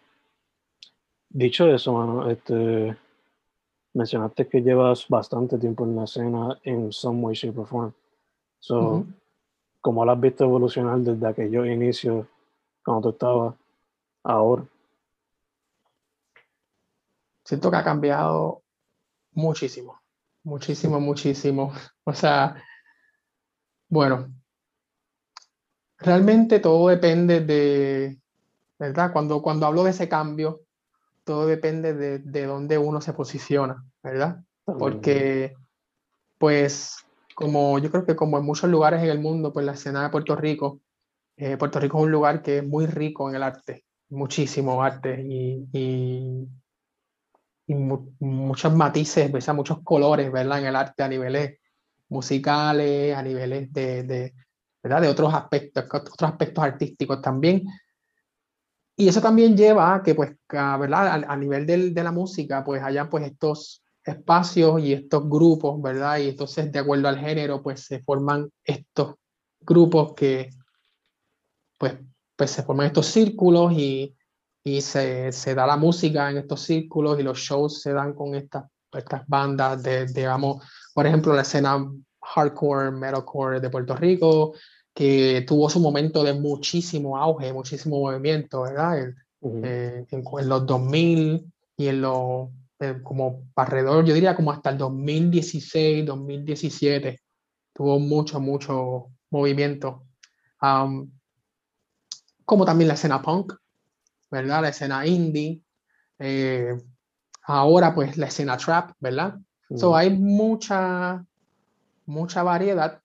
[1.30, 2.95] dicho eso, mano, este,
[3.93, 7.93] mencionaste que llevas bastante tiempo en la escena en some way, shape or form.
[8.60, 9.06] So,
[9.82, 12.25] ¿cómo la has visto evolucionar desde aquellos inicios,
[12.84, 13.56] cuando tú estabas,
[14.23, 14.65] ahora?
[17.43, 18.62] Siento que ha cambiado
[19.32, 20.01] muchísimo,
[20.43, 21.71] muchísimo, muchísimo.
[22.10, 22.56] O sea,
[23.89, 24.30] bueno,
[25.99, 28.17] Realmente todo depende de,
[28.77, 29.12] ¿verdad?
[29.12, 30.62] Cuando, cuando hablo de ese cambio,
[31.23, 34.43] todo depende de, de dónde uno se posiciona, ¿verdad?
[34.63, 35.53] Porque,
[36.38, 36.97] pues,
[37.36, 40.10] como yo creo que como en muchos lugares en el mundo, pues la escena de
[40.10, 40.81] Puerto Rico,
[41.36, 45.21] eh, Puerto Rico es un lugar que es muy rico en el arte, muchísimo arte
[45.21, 46.47] y, y,
[47.67, 50.60] y muchos matices, muchos colores, ¿verdad?
[50.60, 51.60] En el arte a niveles
[52.10, 54.33] musicales, a niveles de, de
[54.83, 57.63] otros aspectos, otros aspectos artísticos también.
[58.95, 61.23] Y eso también lleva a que, pues, ¿verdad?
[61.27, 66.17] A, nivel de la música, pues, hayan, pues, estos espacios y estos grupos, ¿verdad?
[66.17, 69.15] Y entonces, de acuerdo al género, pues, se forman estos
[69.59, 70.49] grupos que,
[71.77, 71.93] pues,
[72.35, 74.15] pues se forman estos círculos y,
[74.63, 78.35] y se, se, da la música en estos círculos y los shows se dan con
[78.35, 80.63] estas, estas bandas de, digamos,
[80.93, 81.85] por ejemplo, la escena
[82.35, 84.53] hardcore, metalcore de Puerto Rico,
[84.93, 89.13] que tuvo su momento de muchísimo auge, muchísimo movimiento, ¿verdad?
[89.41, 94.77] Eh, en, los 2000 y en los, eh, como alrededor, yo diría como hasta el
[94.77, 97.19] 2016, 2017,
[97.73, 100.03] tuvo mucho, mucho movimiento.
[102.45, 103.53] como también la escena punk,
[104.31, 104.61] ¿verdad?
[104.61, 105.61] La escena indie.
[106.19, 106.75] Eh,
[107.43, 109.37] ahora pues la escena trap, ¿verdad?
[109.75, 111.25] So hay mucha,
[112.07, 113.01] mucha variedad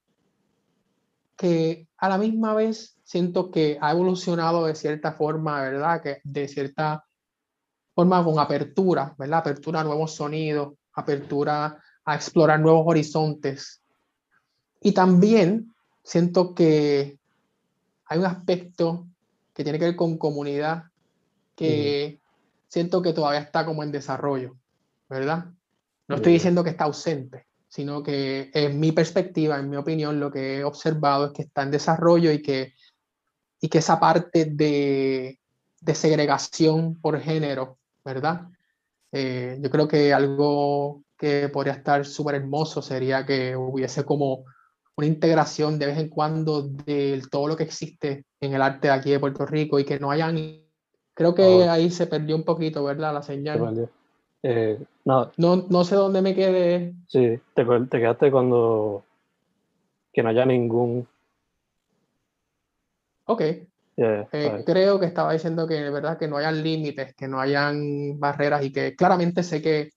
[1.37, 6.03] que a la misma vez siento que ha evolucionado de cierta forma, ¿verdad?
[6.03, 7.05] Que de cierta
[7.95, 9.41] forma con apertura, ¿verdad?
[9.41, 13.83] Apertura a nuevos sonidos, apertura a explorar nuevos horizontes.
[14.81, 17.19] Y también siento que
[18.07, 19.07] hay un aspecto
[19.53, 20.85] que tiene que ver con comunidad
[21.55, 22.21] que
[22.69, 24.57] siento que todavía está como en desarrollo,
[25.09, 25.47] ¿verdad?
[26.09, 30.31] No estoy diciendo que está ausente, sino que en mi perspectiva, en mi opinión, lo
[30.31, 32.75] que he observado es que está en desarrollo y que,
[33.63, 35.41] y que esa parte de,
[35.81, 38.43] de segregación por género, ¿verdad?
[39.11, 44.45] Eh, yo creo que algo que podría estar súper hermoso sería que hubiese como
[44.97, 48.93] una integración de vez en cuando de todo lo que existe en el arte de
[48.93, 50.37] aquí de Puerto Rico y que no hayan
[51.15, 51.71] Creo que oh.
[51.71, 53.15] ahí se perdió un poquito, ¿verdad?
[53.15, 53.91] La señal.
[54.43, 56.95] Eh, no, no, sé dónde me quedé.
[57.07, 59.05] Sí, te, te quedaste cuando
[60.13, 61.07] que no haya ningún.
[63.27, 63.43] Ok.
[63.97, 68.65] Eh, creo que estaba diciendo que verdad que no hayan límites, que no hayan barreras
[68.65, 69.91] y que claramente sé que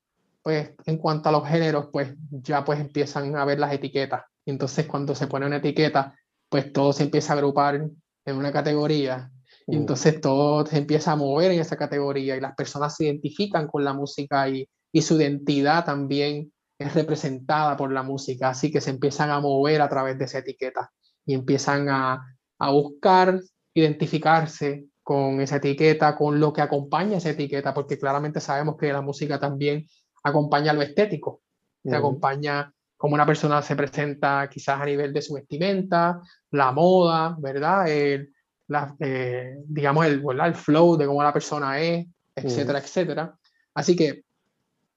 [0.43, 4.25] pues en cuanto a los géneros pues ya pues empiezan a ver las etiquetas.
[4.45, 6.13] Y entonces cuando se pone una etiqueta
[6.49, 9.31] pues todo se empieza a agrupar en una categoría
[9.67, 13.67] y entonces todo se empieza a mover en esa categoría y las personas se identifican
[13.67, 18.81] con la música y, y su identidad también es representada por la música, así que
[18.81, 20.91] se empiezan a mover a través de esa etiqueta
[21.25, 22.21] y empiezan a,
[22.59, 23.39] a buscar
[23.73, 29.01] identificarse con esa etiqueta, con lo que acompaña esa etiqueta, porque claramente sabemos que la
[29.01, 29.87] música también
[30.23, 31.41] acompaña lo estético,
[31.83, 36.19] se acompaña como una persona se presenta quizás a nivel de su vestimenta,
[36.51, 37.87] la moda, ¿verdad?
[37.87, 38.34] El,
[38.67, 43.37] la, eh, digamos, el, el flow de cómo la persona es, etcétera, etcétera.
[43.73, 44.23] Así que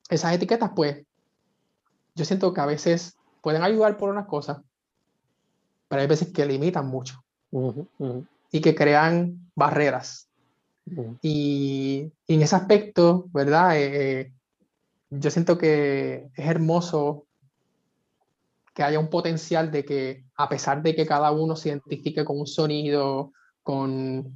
[0.08, 1.04] esas etiquetas, pues,
[2.14, 4.58] yo siento que a veces pueden ayudar por unas cosas,
[5.88, 7.22] pero hay veces que limitan mucho
[8.50, 10.28] y que crean barreras.
[11.22, 13.76] y, en ese aspecto, ¿verdad?
[13.76, 14.32] Eh, eh,
[15.10, 17.26] yo siento que es hermoso
[18.74, 22.38] que haya un potencial de que a pesar de que cada uno se identifique con
[22.38, 23.32] un sonido,
[23.68, 24.34] con,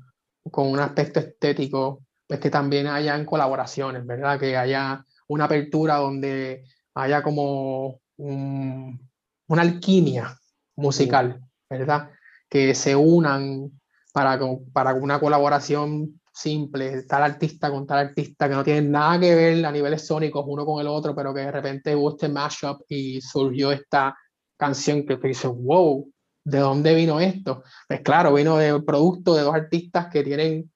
[0.51, 4.39] con un aspecto estético, pues que también hayan colaboraciones, ¿verdad?
[4.39, 10.39] Que haya una apertura donde haya como una alquimia
[10.77, 11.41] musical,
[11.71, 12.11] ¿verdad?
[12.47, 13.71] Que se unan
[14.13, 14.39] para,
[14.71, 19.65] para una colaboración simple, tal artista con tal artista que no tienen nada que ver
[19.65, 23.19] a niveles sónicos uno con el otro, pero que de repente hubo este mashup y
[23.23, 24.15] surgió esta
[24.59, 26.07] canción que te dice, wow,
[26.45, 27.63] ¿de dónde vino esto?
[27.89, 30.71] Pues claro, vino del producto de dos artistas que tienen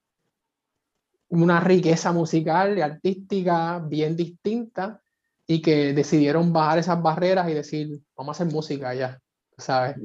[1.29, 5.01] una riqueza musical y artística bien distinta
[5.47, 9.21] y que decidieron bajar esas barreras y decir, vamos a hacer música ya,
[9.59, 9.97] ¿sabes?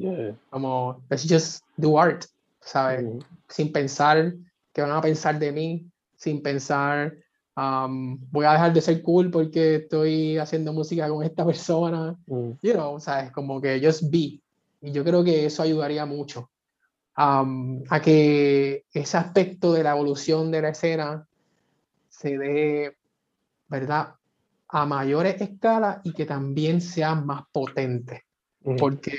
[0.50, 2.26] Como, let's just do art,
[2.60, 3.04] ¿sabes?
[3.04, 3.20] Mm.
[3.50, 4.34] Sin pensar
[4.74, 7.16] que van a pensar de mí, sin pensar,
[7.58, 12.52] um, voy a dejar de ser cool porque estoy haciendo música con esta persona, mm.
[12.62, 13.32] you know, ¿sabes?
[13.32, 14.41] Como que just be,
[14.82, 16.50] y yo creo que eso ayudaría mucho
[17.16, 21.28] a que ese aspecto de la evolución de la escena
[22.10, 22.98] se dé,
[23.68, 24.16] ¿verdad?
[24.70, 28.24] A mayores escalas y que también sea más potente.
[28.80, 29.14] Porque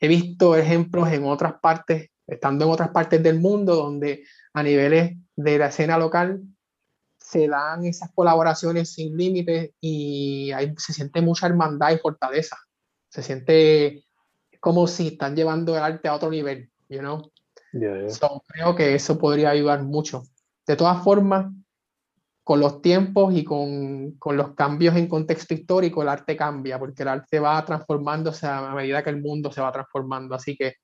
[0.00, 5.16] he visto ejemplos en otras partes, estando en otras partes del mundo, donde a niveles
[5.36, 6.42] de la escena local
[7.18, 12.56] se dan esas colaboraciones sin límites y ahí se siente mucha hermandad y fortaleza.
[13.08, 14.04] Se siente
[14.62, 17.32] como si están llevando el arte a otro nivel, you know?
[18.46, 20.22] creo que eso podría ayudar mucho.
[20.64, 21.52] De todas formas,
[22.44, 27.02] con los tiempos y con, con, los cambios en contexto histórico, el arte cambia, porque
[27.02, 30.36] el arte va transformándose a medida que el mundo se va transformando.
[30.36, 30.74] Así que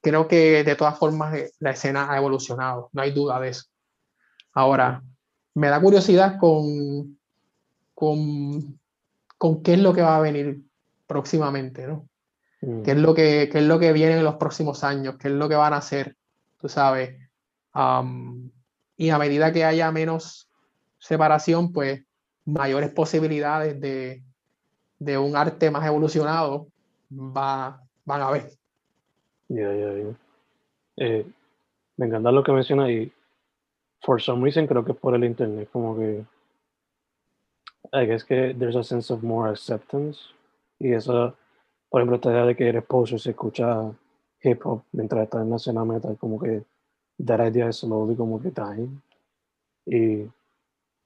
[0.00, 3.64] creo que de todas formas eh, la escena ha evolucionado, no hay duda de eso.
[4.52, 5.02] Ahora,
[5.54, 7.18] me da curiosidad con,
[7.96, 8.78] con,
[9.36, 10.62] con qué es lo que va a venir
[11.08, 12.08] próximamente, ¿no?
[12.84, 15.16] ¿Qué es, lo que, qué es lo que viene en los próximos años?
[15.18, 16.16] ¿Qué es lo que van a hacer?
[16.58, 17.18] Tú sabes.
[18.96, 20.48] y a medida que haya menos
[20.98, 22.02] separación, pues
[22.46, 24.22] mayores posibilidades de,
[24.98, 26.68] de un arte más evolucionado
[27.10, 28.50] va, van a haber.
[29.48, 30.16] Ya, ya, ya.
[30.96, 31.26] Eh,
[31.96, 33.12] me encanta lo que menciona y
[34.00, 36.24] for some reason creo que es por el internet, como que
[37.92, 40.18] I guess que there's a sense of more acceptance
[40.78, 41.36] y eso
[41.88, 43.92] por ejemplo, esta idea de que eres poser se escucha
[44.42, 46.64] hip hop mientras estás en la escena metal, como que
[47.24, 49.00] that idea is slowly como que dying.
[49.86, 50.28] Y,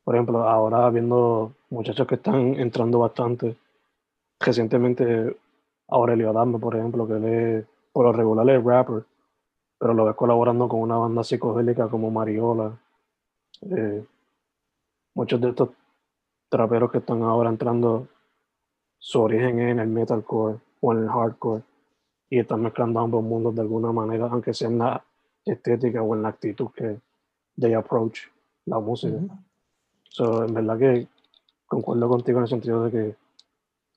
[0.05, 3.57] por ejemplo, ahora viendo muchachos que están entrando bastante,
[4.41, 5.37] recientemente
[5.89, 9.05] Aurelio Adame, por ejemplo, que él por lo regular es rapper,
[9.79, 12.79] pero lo ves colaborando con una banda psicodélica como Mariola.
[13.63, 14.05] Eh,
[15.15, 15.71] muchos de estos
[16.49, 18.09] traperos que están ahora entrando,
[18.99, 21.63] su origen es en el metalcore o en el hardcore
[22.31, 25.05] y están mezclando ambos mundos de alguna manera, aunque sea en la,
[25.45, 27.01] estética o en la actitud que
[27.59, 28.21] they approach
[28.67, 29.19] la música.
[30.11, 31.09] So, en verdad que
[31.67, 33.17] concuerdo contigo en el sentido de que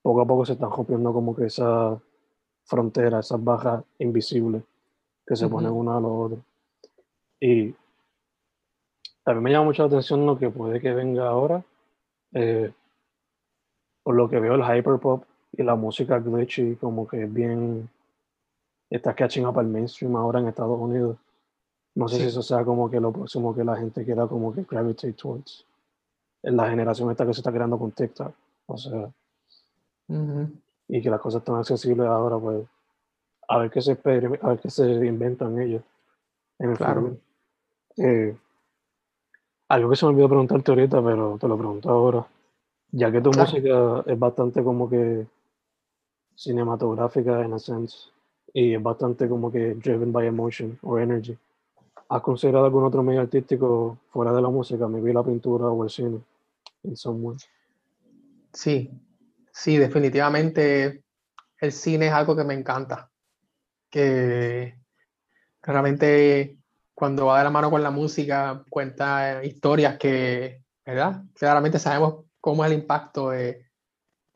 [0.01, 1.99] poco a poco se están rompiendo como que esa
[2.63, 4.63] frontera, esas bajas invisibles
[5.25, 6.39] que se ponen uno a los otros.
[7.39, 7.75] Y
[9.23, 11.63] también me llama mucho la atención lo que puede que venga ahora.
[12.33, 12.71] Eh,
[14.03, 15.23] por lo que veo el hyperpop
[15.53, 17.89] y la música glitchy como que es bien
[18.89, 21.17] está catching up al mainstream ahora en Estados Unidos.
[21.95, 24.63] No sé si eso sea como que lo próximo que la gente quiera como que
[24.63, 25.65] gravitate towards.
[26.43, 28.33] En la generación esta que se está creando con TikTok.
[28.67, 29.09] O sea.
[30.87, 32.65] Y que las cosas están accesibles ahora, pues.
[33.47, 35.83] A ver qué se, a ver qué se inventan ellos.
[36.59, 37.17] En el claro.
[37.97, 38.35] Eh,
[39.67, 42.25] algo que se me olvidó preguntarte ahorita, pero te lo pregunto ahora.
[42.91, 45.25] Ya que tu música es bastante como que
[46.41, 48.09] cinematográfica en a sense
[48.51, 51.37] y es bastante como que driven by emotion or energy.
[52.09, 55.89] ¿Has considerado algún otro medio artístico fuera de la música, maybe la pintura o el
[55.89, 56.19] cine,
[56.83, 57.37] in some
[58.51, 58.89] Sí,
[59.53, 61.03] sí, definitivamente
[61.59, 63.09] el cine es algo que me encanta.
[63.89, 64.75] Que
[65.61, 66.57] claramente
[66.93, 71.23] cuando va de la mano con la música cuenta historias que, ¿verdad?
[71.35, 73.70] Claramente sabemos cómo es el impacto de,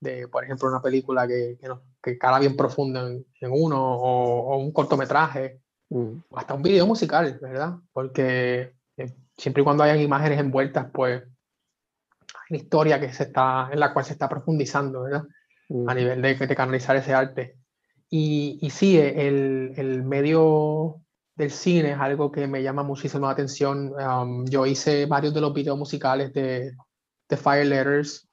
[0.06, 4.58] de por ejemplo, una película que, que, nos, que cara bien profundo en, uno, o,
[4.58, 6.14] un cortometraje, mm.
[6.30, 7.76] o hasta un video musical, ¿verdad?
[7.91, 13.70] Porque eh, siempre y cuando hayan imágenes envueltas, pues hay una historia que se está,
[13.72, 15.24] en la cual se está profundizando, ¿verdad?
[15.70, 15.89] Mm.
[15.89, 17.58] A nivel de, de, canalizar ese arte.
[18.10, 21.01] Y, y sí, el, el, medio
[21.36, 23.91] del cine es algo que me llama muchísimo la atención.
[23.93, 26.72] Um, yo hice varios de los videos musicales de,
[27.30, 28.24] de Fire Letters,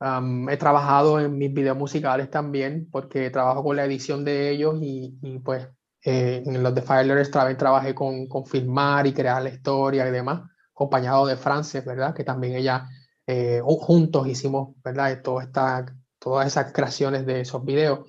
[0.00, 5.18] he trabajado en mis videos musicales también, porque trabajo con la edición de ellos y,
[5.20, 5.68] y pues
[6.02, 10.10] eh, en los de Firelers también trabajé con, con, filmar y crear la historia y
[10.10, 10.42] demás,
[10.72, 12.14] acompañado de Frances, ¿verdad?
[12.14, 12.88] Que también ella,
[13.26, 15.20] eh, juntos hicimos, ¿verdad?
[15.22, 15.84] Todo esta,
[16.18, 18.08] todas esas creaciones de esos videos.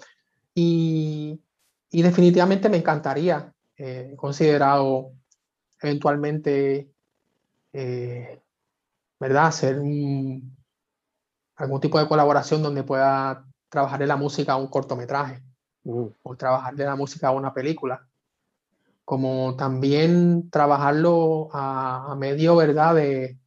[0.56, 1.42] Y,
[1.90, 5.12] y definitivamente me encantaría, eh, considerado
[5.82, 6.90] eventualmente,
[9.20, 9.48] ¿verdad?
[9.48, 10.61] Hacer un
[11.56, 15.42] algún tipo de colaboración donde pueda trabajar de la música a un cortometraje
[15.84, 16.06] mm.
[16.24, 18.08] o trabajar de la música a una película.
[19.06, 22.96] Como también trabajarlo a, medio, ¿verdad?
[22.96, 23.38] De,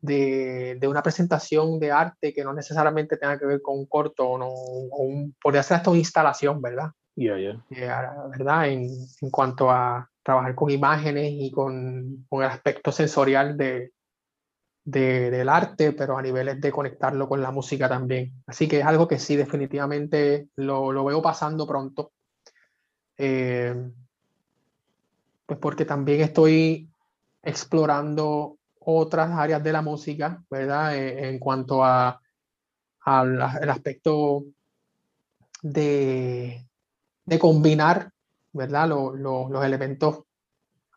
[0.00, 4.38] de, una presentación de arte que no necesariamente tenga que ver con un corto o,
[4.38, 6.90] no, un, podría ser hasta una instalación, ¿verdad?
[7.14, 8.14] Yeah, yeah.
[8.30, 8.68] ¿Verdad?
[8.68, 8.88] En,
[9.20, 13.92] en, cuanto a trabajar con imágenes y con, con el aspecto sensorial de,
[14.84, 18.42] del arte, pero a niveles de conectarlo con la música también.
[18.46, 22.12] Así que es algo que sí, definitivamente lo, lo veo pasando pronto.
[23.16, 23.74] Eh,
[25.46, 26.88] pues porque también estoy
[27.42, 30.96] explorando otras áreas de la música, ¿verdad?
[30.96, 32.20] Eh, en cuanto a,
[33.00, 34.44] al aspecto
[35.62, 36.66] de,
[37.24, 38.10] de combinar,
[38.52, 38.88] ¿verdad?
[38.88, 40.20] los elementos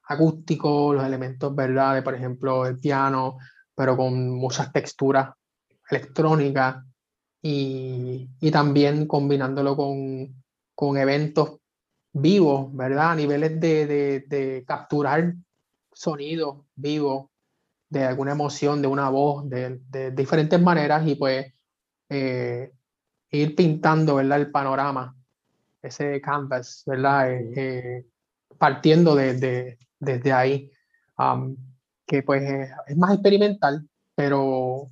[0.06, 1.96] acústicos, los elementos, ¿verdad?
[1.96, 3.38] De, por ejemplo, el piano,
[3.76, 5.30] pero con muchas texturas
[5.90, 6.84] electrónicas
[7.42, 10.44] y, y también combinándolo con,
[10.76, 11.60] con, eventos
[12.14, 13.12] vivos, ¿verdad?
[13.12, 15.34] A niveles de, de, de capturar
[15.92, 17.28] sonidos vivos
[17.90, 21.54] de alguna emoción, de una voz, de, de diferentes maneras y pues
[22.10, 22.72] eh,
[23.30, 24.40] ir pintando, ¿verdad?
[24.40, 25.16] El panorama,
[25.82, 27.32] ese canvas, ¿verdad?
[27.32, 28.06] Eh, eh,
[28.58, 30.72] partiendo de, desde ahí.
[31.18, 31.56] Um,
[32.06, 32.44] que pues
[32.88, 34.90] es más experimental, pero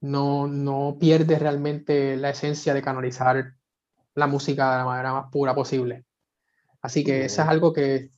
[0.00, 3.54] no, no pierde realmente la esencia de canalizar
[4.14, 6.04] la música de la manera más pura posible.
[6.80, 8.10] Así que eso es algo que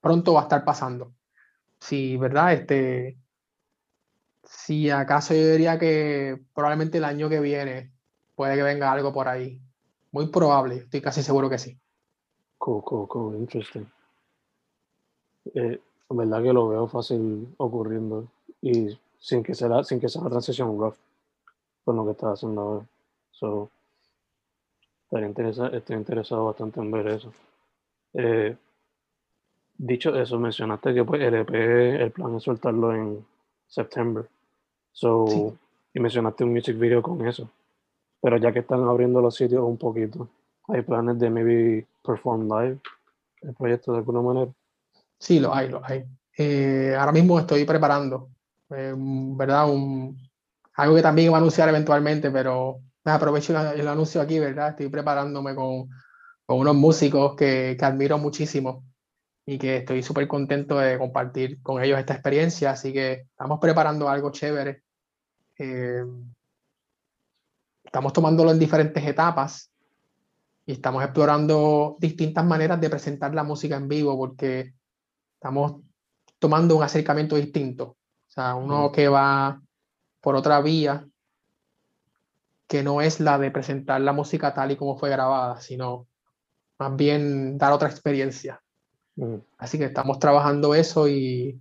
[0.00, 1.14] pronto va a estar pasando.
[1.78, 2.52] Si, ¿verdad?
[2.52, 3.18] Este,
[4.44, 7.92] si acaso yo diría que probablemente el año que viene
[8.34, 9.60] puede que venga algo por ahí.
[10.12, 11.78] Muy probable, estoy casi seguro que sí.
[12.58, 13.86] Cool, cool, cool, interesting.
[15.54, 15.80] Eh,
[16.16, 18.26] verdad que lo veo fácil ocurriendo
[18.60, 20.96] y sin que sea, sin que sea una transición rough
[21.84, 22.86] con lo que estás haciendo ahora.
[23.30, 23.70] So,
[25.10, 27.32] estoy interesado bastante en ver eso.
[28.14, 28.56] Eh,
[29.78, 31.54] dicho eso, mencionaste que pues, el EP,
[32.02, 33.24] el plan es soltarlo en
[33.66, 34.24] septiembre.
[34.92, 35.56] So,
[35.92, 37.48] Y mencionaste un music video con eso.
[38.20, 40.28] Pero ya que están abriendo los sitios un poquito,
[40.68, 42.78] ¿hay planes de maybe perform live
[43.42, 44.52] el proyecto de alguna manera?
[45.20, 46.04] Sí, lo hay, lo hay.
[46.36, 48.30] Eh, ahora mismo estoy preparando,
[48.70, 49.68] eh, ¿verdad?
[49.70, 50.18] Un,
[50.74, 54.70] algo que también voy a anunciar eventualmente, pero aprovecho el, anuncio aquí, ¿verdad?
[54.70, 55.90] Estoy preparándome con,
[56.46, 58.84] con unos músicos que, que, admiro muchísimo
[59.44, 62.70] y que estoy súper contento de compartir con ellos esta experiencia.
[62.70, 64.84] Así que estamos preparando algo chévere.
[65.58, 66.02] Eh,
[67.84, 69.70] estamos tomándolo en diferentes etapas
[70.64, 74.79] y estamos explorando distintas maneras de presentar la música en vivo porque
[75.40, 75.80] estamos
[76.38, 77.96] tomando un acercamiento distinto.
[78.28, 79.58] O sea, uno que va
[80.20, 81.08] por otra vía
[82.68, 86.06] que no es la de presentar la música tal y como fue grabada, sino
[86.78, 88.62] más bien dar otra experiencia.
[89.56, 91.58] Así que estamos trabajando eso y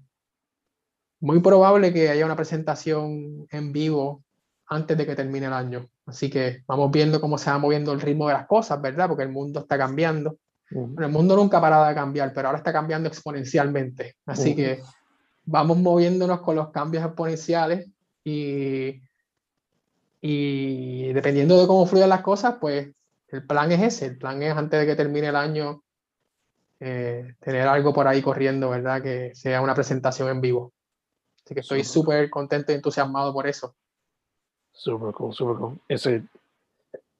[1.22, 4.24] muy probable que haya una presentación en vivo
[4.68, 5.90] antes de que termine el año.
[6.06, 9.08] Así que vamos viendo cómo se va moviendo el ritmo de las cosas, ¿verdad?
[9.08, 10.38] Porque el mundo está cambiando.
[10.72, 14.18] El mundo nunca ha parado de cambiar, pero ahora está cambiando exponencialmente.
[14.26, 14.82] Así que
[15.46, 17.90] vamos moviéndonos con los cambios exponenciales
[18.24, 19.02] y,
[20.22, 22.90] y dependiendo de cómo fluyan las cosas, pues
[23.30, 24.06] el plan es ese.
[24.08, 25.84] El plan es antes de que termine el año
[26.80, 29.02] eh, tener algo por ahí corriendo, ¿verdad?
[29.02, 30.72] Que sea una presentación en vivo.
[31.44, 33.76] Así que estoy súper contento y entusiasmado por eso.
[34.72, 35.80] Súper cool, súper cool.
[35.88, 36.24] Ese,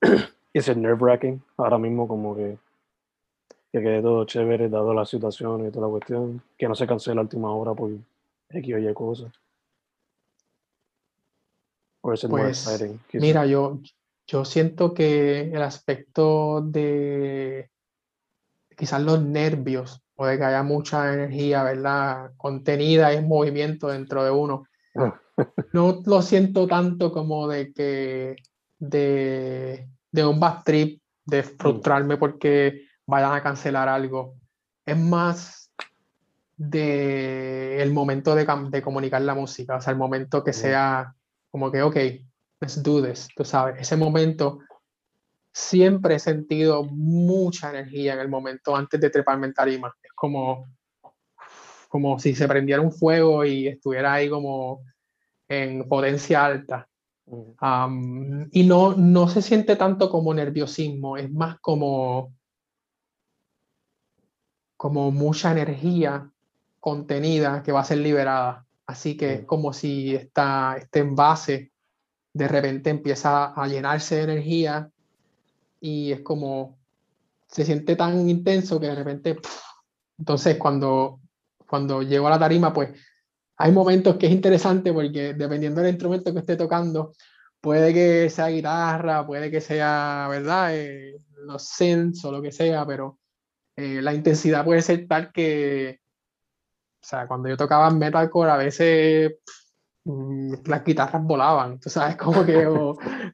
[0.54, 2.58] ese nerve wracking ahora mismo como que,
[3.72, 7.16] que quede todo chévere dado la situación y toda la cuestión, que no se cancele
[7.16, 7.92] la última hora por
[8.50, 9.32] X o Y cosas.
[12.02, 12.28] Pues,
[13.14, 13.80] mira, yo,
[14.26, 17.70] yo siento que el aspecto de
[18.76, 22.32] quizás los nervios o de que haya mucha energía, ¿verdad?
[22.38, 24.66] Contenida y movimiento dentro de uno.
[25.72, 28.36] No lo siento tanto como de que
[28.78, 34.36] de, de un bad trip, de frustrarme porque vayan a cancelar algo.
[34.86, 35.72] Es más
[36.56, 41.16] de el momento de, de comunicar la música, o sea, el momento que sea
[41.50, 41.96] como que, ok,
[42.62, 44.60] let's do this, tú sabes, ese momento
[45.52, 49.94] siempre he sentido mucha energía en el momento antes de treparme en tarima.
[50.02, 50.68] Es como,
[51.90, 54.84] como si se prendiera un fuego y estuviera ahí como
[55.48, 56.88] en potencia alta.
[58.52, 62.34] y no, no se siente tanto como nerviosismo, es más como,
[64.80, 66.32] como mucha energía
[66.80, 68.66] contenida que va a ser liberada.
[68.88, 71.74] Así que es como si esta, este envase
[72.34, 74.90] de repente empieza a llenarse de energía
[75.82, 76.78] y es como,
[77.46, 79.38] se siente tan intenso que de repente,
[80.18, 81.20] entonces cuando,
[81.68, 82.92] cuando llego a la tarima, pues
[83.58, 87.12] hay momentos que es interesante porque dependiendo del instrumento que esté tocando,
[87.60, 90.74] puede que sea guitarra, puede que sea, ¿verdad?
[90.74, 93.20] Eh, los synths o lo que sea, pero
[93.80, 96.00] eh, la intensidad puede ser tal que,
[97.02, 99.34] o sea, cuando yo tocaba metalcore a veces
[100.06, 102.68] Mm, las guitarras volaban, tú sabes, como que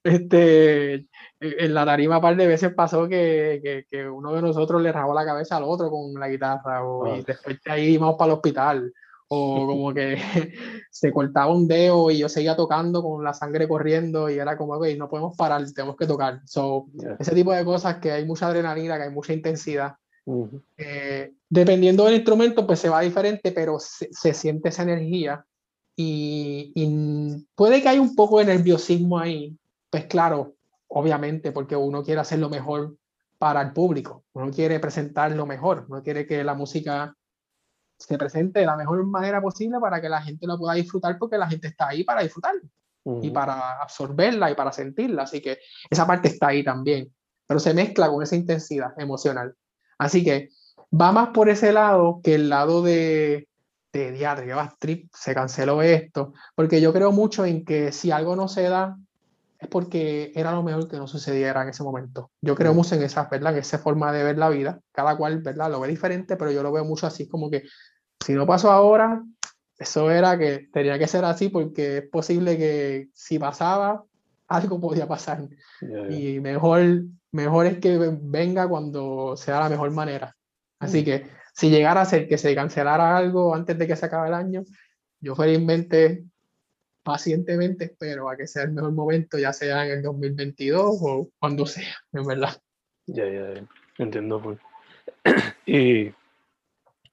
[0.04, 1.08] este,
[1.40, 5.14] en la tarima un par de veces pasó que, que, uno de nosotros le rabó
[5.14, 8.38] la cabeza al otro con la guitarra, o, y después de ahí íbamos para el
[8.38, 8.94] hospital,
[9.30, 10.18] o como que
[10.92, 14.82] se cortaba un dedo y yo seguía tocando con la sangre corriendo y era como,
[14.82, 16.42] que no podemos parar, tenemos que tocar.
[16.46, 16.88] So,
[17.20, 19.96] Ese tipo de cosas que hay mucha adrenalina, que hay mucha intensidad.
[20.78, 25.46] Eh, dependiendo del instrumento, pues se va diferente, pero se, se siente esa energía
[25.96, 29.58] y, puede que haya un poco de nerviosismo ahí,
[29.90, 30.56] pues claro,
[30.88, 32.98] obviamente, porque uno quiere hacer lo mejor
[33.38, 37.16] para el público, uno quiere presentar lo mejor, uno quiere que la música
[37.98, 41.38] se presente de la mejor manera posible para que la gente lo pueda disfrutar porque
[41.38, 42.64] la gente está ahí para disfrutarlo
[43.22, 45.60] y para absorberla y para sentirla, así que
[45.90, 47.14] esa parte está ahí también,
[47.46, 49.56] pero se mezcla con esa intensidad emocional.
[49.98, 50.50] Así que
[50.94, 53.48] va más por ese lado que el lado de,
[53.94, 58.48] de diadre, trip, se canceló esto, porque yo creo mucho en que si algo no
[58.48, 58.98] se da,
[59.60, 62.32] es porque era lo mejor que no sucediera en ese momento.
[62.42, 63.54] Yo creo mucho en esa, ¿verdad?
[63.54, 65.72] En esa forma de ver la vida, cada cual, ¿verdad?
[65.72, 67.64] Lo ve diferente, pero yo lo veo mucho así, como que
[68.24, 69.24] si no pasó ahora,
[69.78, 74.04] eso era que tenía que ser así porque es posible que si pasaba,
[74.48, 75.48] algo podía pasar.
[76.10, 77.04] Y mejor,
[77.36, 80.36] mejor es que venga cuando sea la mejor manera.
[80.80, 81.06] Así mm.
[81.06, 84.34] que si llegara a ser que se cancelara algo antes de que se acabe el
[84.34, 84.64] año,
[85.20, 86.24] yo felizmente,
[87.04, 91.66] pacientemente espero a que sea el mejor momento, ya sea en el 2022 o cuando
[91.66, 92.58] sea, en verdad.
[93.06, 93.68] Ya, ya,
[93.98, 94.42] entiendo.
[94.42, 94.60] Pues.
[95.68, 96.14] Y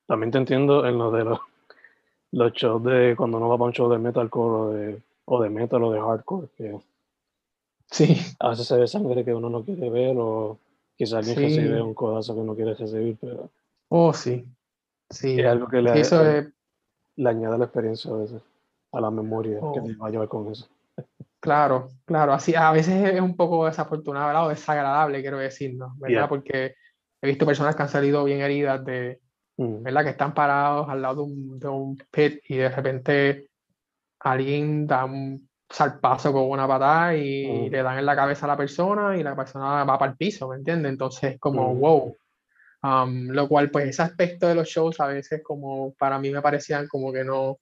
[0.06, 1.38] también te entiendo en lo de los,
[2.32, 5.48] los shows de cuando uno va para un show de metalcore o de, o de
[5.48, 6.78] metal o de hardcore, que
[7.92, 8.16] sí.
[8.40, 10.58] a veces se ve sangre que uno no quiere ver o
[10.96, 13.50] quizás alguien recibe un codazo que no quiere recibir, pero
[13.94, 14.44] Oh, sí.
[15.10, 15.38] Sí.
[15.38, 18.42] Es algo que le, eso le añade la experiencia a veces,
[18.90, 19.82] a la memoria que oh.
[19.84, 20.66] te va a llevar con eso.
[21.38, 22.32] Claro, claro.
[22.32, 24.46] Así, a veces es un poco desafortunado ¿verdad?
[24.46, 25.94] o desagradable, quiero decir, ¿no?
[25.98, 26.28] ¿verdad?
[26.28, 26.74] Porque
[27.20, 29.20] he visto personas que han salido bien heridas de,
[29.56, 30.04] Mm, ¿verdad?
[30.04, 33.48] Que están parados al lado de un, de un pit y de repente
[34.20, 37.72] alguien da un salpazo con una patada y Mm.
[37.72, 40.48] le dan en la cabeza a la persona y la persona va para el piso,
[40.48, 40.92] ¿me entiendes?
[40.92, 41.80] Entonces, como, Mm.
[41.80, 42.16] wow.
[42.84, 46.42] Um, lo cual, pues, ese aspecto de los shows a veces, como para mí me
[46.42, 47.58] parecían como que no,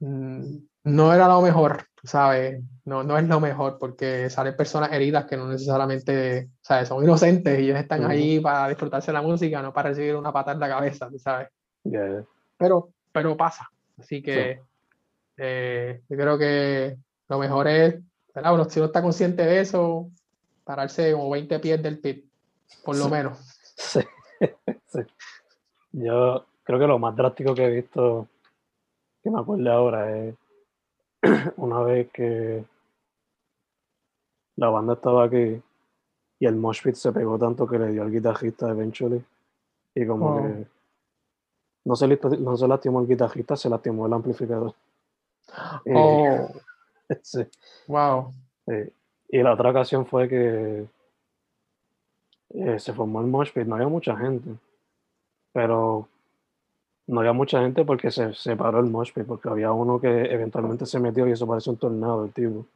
[0.00, 2.62] mm, no era lo mejor, ¿sabes?
[2.84, 6.88] No, no es lo mejor porque salen personas heridas que no necesariamente, ¿sabes?
[6.88, 8.10] Son inocentes y ellos están Ujú.
[8.10, 11.48] ahí para disfrutarse la música, no para recibir una patada en la cabeza, ¿sabes?
[11.84, 12.22] yeah,
[12.58, 13.66] pero, pero pasa.
[13.98, 14.60] Así que
[15.38, 16.96] eh, yo creo que
[17.28, 17.96] lo mejor es,
[18.34, 18.54] ¿verdad?
[18.54, 20.10] Uno, si uno está consciente de eso,
[20.64, 22.24] pararse como 20 pies del pit,
[22.84, 23.10] por lo Sí.
[23.10, 23.38] menos.
[23.76, 24.00] Sí,
[24.86, 25.00] sí.
[25.92, 28.28] Yo creo que lo más drástico que he visto,
[29.22, 30.34] que me acuerdo ahora, es
[31.56, 32.64] una vez que
[34.56, 35.62] la banda estaba aquí
[36.40, 39.24] y el mosh pit se pegó tanto que le dio al guitarrista eventually
[39.94, 40.36] y como Oh.
[40.36, 40.66] que
[41.84, 42.06] no se,
[42.38, 44.74] no se lastimó el guitarrista, se lastimó el amplificador.
[45.94, 46.48] Oh,
[47.22, 47.46] sí.
[47.86, 48.32] wow.
[48.66, 48.92] Sí.
[49.30, 50.86] Y la otra ocasión fue que
[52.50, 54.50] eh, se formó el mosh pit, no había mucha gente,
[55.52, 56.08] pero
[57.06, 60.86] no había mucha gente porque se separó el mosh pit, porque había uno que eventualmente
[60.86, 62.66] se metió y eso parece un tornado, el tipo,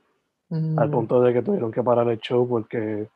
[0.76, 3.08] al Mm, punto de que tuvieron que parar el show porque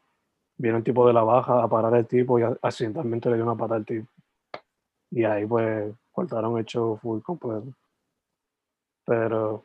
[0.57, 3.55] vino el tipo de la baja a parar el tipo y accidentalmente le dio una
[3.55, 4.09] pata al tipo.
[5.11, 7.67] Y ahí pues cortaron el show full completo.
[9.05, 9.65] Pero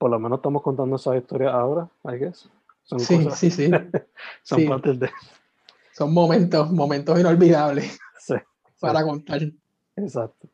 [0.00, 2.48] por lo menos estamos contando esas historias ahora, I guess.
[2.84, 3.70] Son Sí, cosas- sí, sí.
[4.42, 4.66] son Sí.
[4.66, 5.10] partes de.
[5.92, 8.34] Son momentos, momentos inolvidables Sí,
[8.80, 9.42] para contar.
[9.96, 10.48] exacto.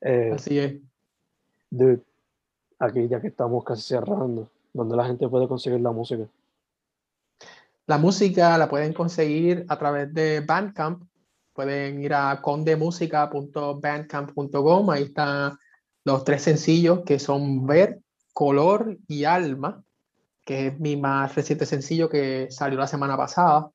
[0.00, 0.76] Eh, Así es.
[1.70, 2.00] dude,
[2.78, 6.24] aquí ya que estamos casi cerrando, ¿dónde la gente puede conseguir la música?
[7.86, 11.02] La música la pueden conseguir a través de Bandcamp.
[11.52, 14.90] Pueden ir a condemusica.bandcamp.com.
[14.90, 15.58] Ahí están
[16.04, 18.00] los tres sencillos que son Ver,
[18.38, 19.82] Color y Alma,
[20.44, 23.68] que es mi más reciente sencillo que salió la semana pasada.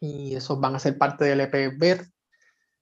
[0.00, 2.08] Y esos van a ser parte del EP Ver,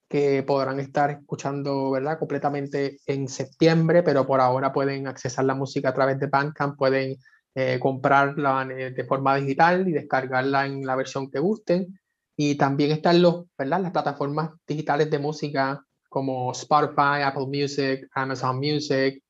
[0.09, 2.19] que podrán estar escuchando, ¿verdad?
[2.19, 7.19] Completamente en septiembre, pero por ahora pueden accesar la música a través de Bandcamp, pueden
[7.55, 12.01] eh, comprarla eh, de forma digital y descargarla en la versión que gusten.
[12.39, 13.83] Y también están los, ¿verdad?
[13.83, 19.23] las plataformas digitales de música como Spotify, Apple Music, Amazon Music,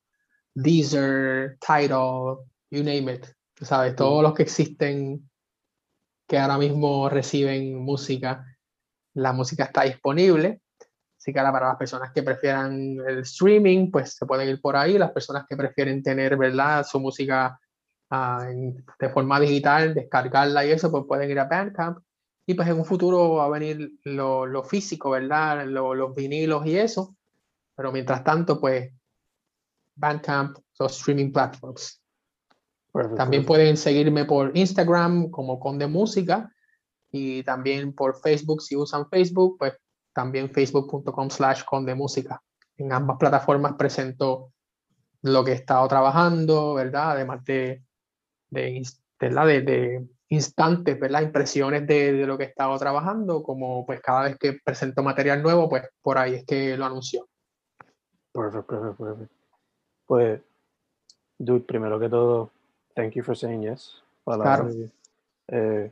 [0.59, 2.39] Deezer, Tidal,
[2.71, 3.25] you name it.
[3.61, 5.29] Sabes, todos los que existen
[6.27, 8.43] que ahora mismo reciben música,
[9.13, 10.61] la música está disponible.
[11.17, 14.75] Así que ahora para las personas que prefieran el streaming, pues se pueden ir por
[14.75, 14.97] ahí.
[14.97, 16.83] Las personas que prefieren tener, ¿verdad?
[16.85, 17.59] Su música
[18.09, 21.99] ah, en- de forma digital, descargarla y eso, pues pueden ir a Bandcamp.
[22.47, 25.65] Y pues en un futuro va a venir lo, lo físico, ¿verdad?
[25.67, 27.15] Lo- los vinilos y eso.
[27.75, 28.91] Pero mientras tanto, pues
[29.97, 32.01] Bandcamp, los streaming platforms.
[32.93, 33.17] Perfecto.
[33.17, 36.51] También pueden seguirme por Instagram como Conde Música
[37.11, 39.73] y también por Facebook si usan Facebook, pues
[40.13, 42.41] también facebook.com slash Conde Música.
[42.77, 44.53] En ambas plataformas presento
[45.21, 47.11] lo que he estado trabajando, ¿verdad?
[47.11, 47.83] Además de,
[48.49, 48.83] de,
[49.19, 51.21] de, de instantes, ¿verdad?
[51.21, 55.41] Impresiones de, de lo que he estado trabajando, como pues cada vez que presento material
[55.41, 57.27] nuevo, pues por ahí es que lo anuncio.
[58.31, 59.36] Perfecto, perfecto, perfecto.
[60.07, 60.41] Pues,
[61.37, 62.49] dude, primero que todo,
[62.95, 64.01] thank you for saying yes.
[64.23, 64.69] Para Claro.
[65.49, 65.91] eh,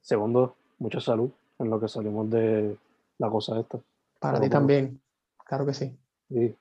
[0.00, 2.76] segundo, mucha salud en lo que salimos de
[3.18, 3.78] la cosa esta.
[4.20, 5.00] Para ti también,
[5.44, 5.94] claro que sí.
[6.30, 6.54] Y,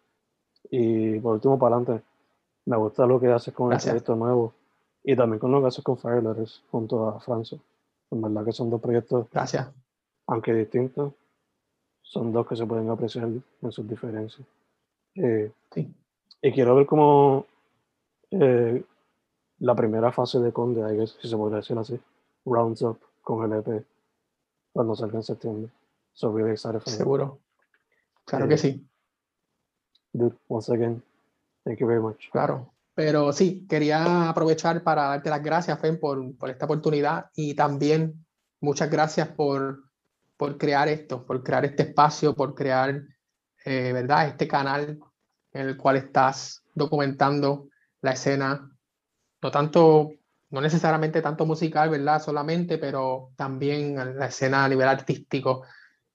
[0.72, 2.04] y por último, para adelante,
[2.66, 3.94] me gusta lo que haces con Gracias.
[3.94, 4.54] el proyecto nuevo
[5.04, 7.60] y también con lo que haces con Fire Letters junto a Franzo.
[8.12, 9.72] En verdad que son dos proyectos, Gracias.
[10.28, 11.14] aunque distintos,
[12.02, 14.48] son dos que se pueden apreciar en sus diferencias.
[15.16, 15.94] Eh, Sí.
[16.42, 17.46] Y quiero ver cómo
[18.32, 18.84] eh,
[19.60, 22.00] la primera fase de Conde, I guess, si se podría decir así,
[22.46, 23.86] rounds up con el EP
[24.74, 25.72] cuando salga en septiembre.
[26.14, 26.98] So really excited for that.
[26.98, 27.40] Seguro.
[28.26, 28.88] Claro Eh, que sí.
[30.14, 31.04] Dude, once again,
[31.64, 32.30] thank you very much.
[32.32, 37.54] Claro, pero sí, quería aprovechar para darte las gracias, Fen, por, por esta oportunidad y
[37.54, 38.26] también
[38.62, 39.84] muchas gracias por,
[40.38, 43.02] por crear esto, por crear este espacio, por crear,
[43.66, 44.30] eh, ¿verdad?
[44.30, 45.00] Este canal
[45.56, 47.70] en el cual estás documentando
[48.02, 48.70] la escena,
[49.42, 50.12] no tanto,
[50.50, 52.22] no necesariamente tanto musical, ¿verdad?
[52.22, 55.64] Solamente, pero también la escena a nivel artístico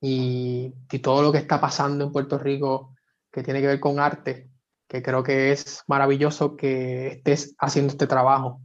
[0.01, 2.95] y, y todo lo que está pasando en Puerto Rico
[3.33, 4.51] que tiene que ver con arte
[4.91, 8.61] que creo que es maravilloso que estés haciendo este trabajo,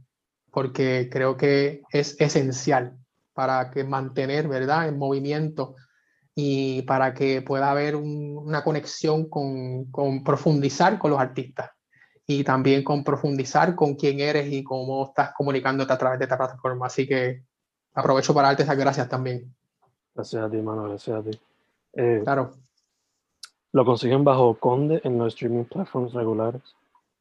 [0.50, 2.98] porque creo que es esencial
[3.32, 5.76] para que mantener, ¿verdad?, en movimiento
[6.38, 11.70] y para que pueda haber una conexión con, con, profundizar con los artistas
[12.26, 16.36] y también con profundizar con quién eres y cómo estás comunicándote a través de esta
[16.36, 16.86] plataforma.
[16.86, 17.42] Así que
[17.94, 19.54] aprovecho para darte esas gracias también.
[20.14, 21.40] Gracias a ti, mano, gracias a ti.
[21.94, 22.52] Eh, claro.
[23.72, 26.62] Lo consiguen bajo Conde en los streaming platforms regulares.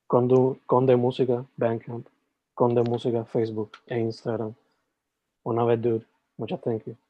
[0.07, 2.05] Conde, Conde Música, Bandcamp,
[2.53, 4.53] Conde Música, Facebook e Instagram.
[5.43, 6.05] Una vez, dude.
[6.37, 7.04] Muchas you.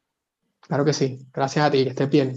[0.68, 1.28] Claro que sí.
[1.34, 1.84] Gracias a ti.
[1.84, 2.36] Que estés bien.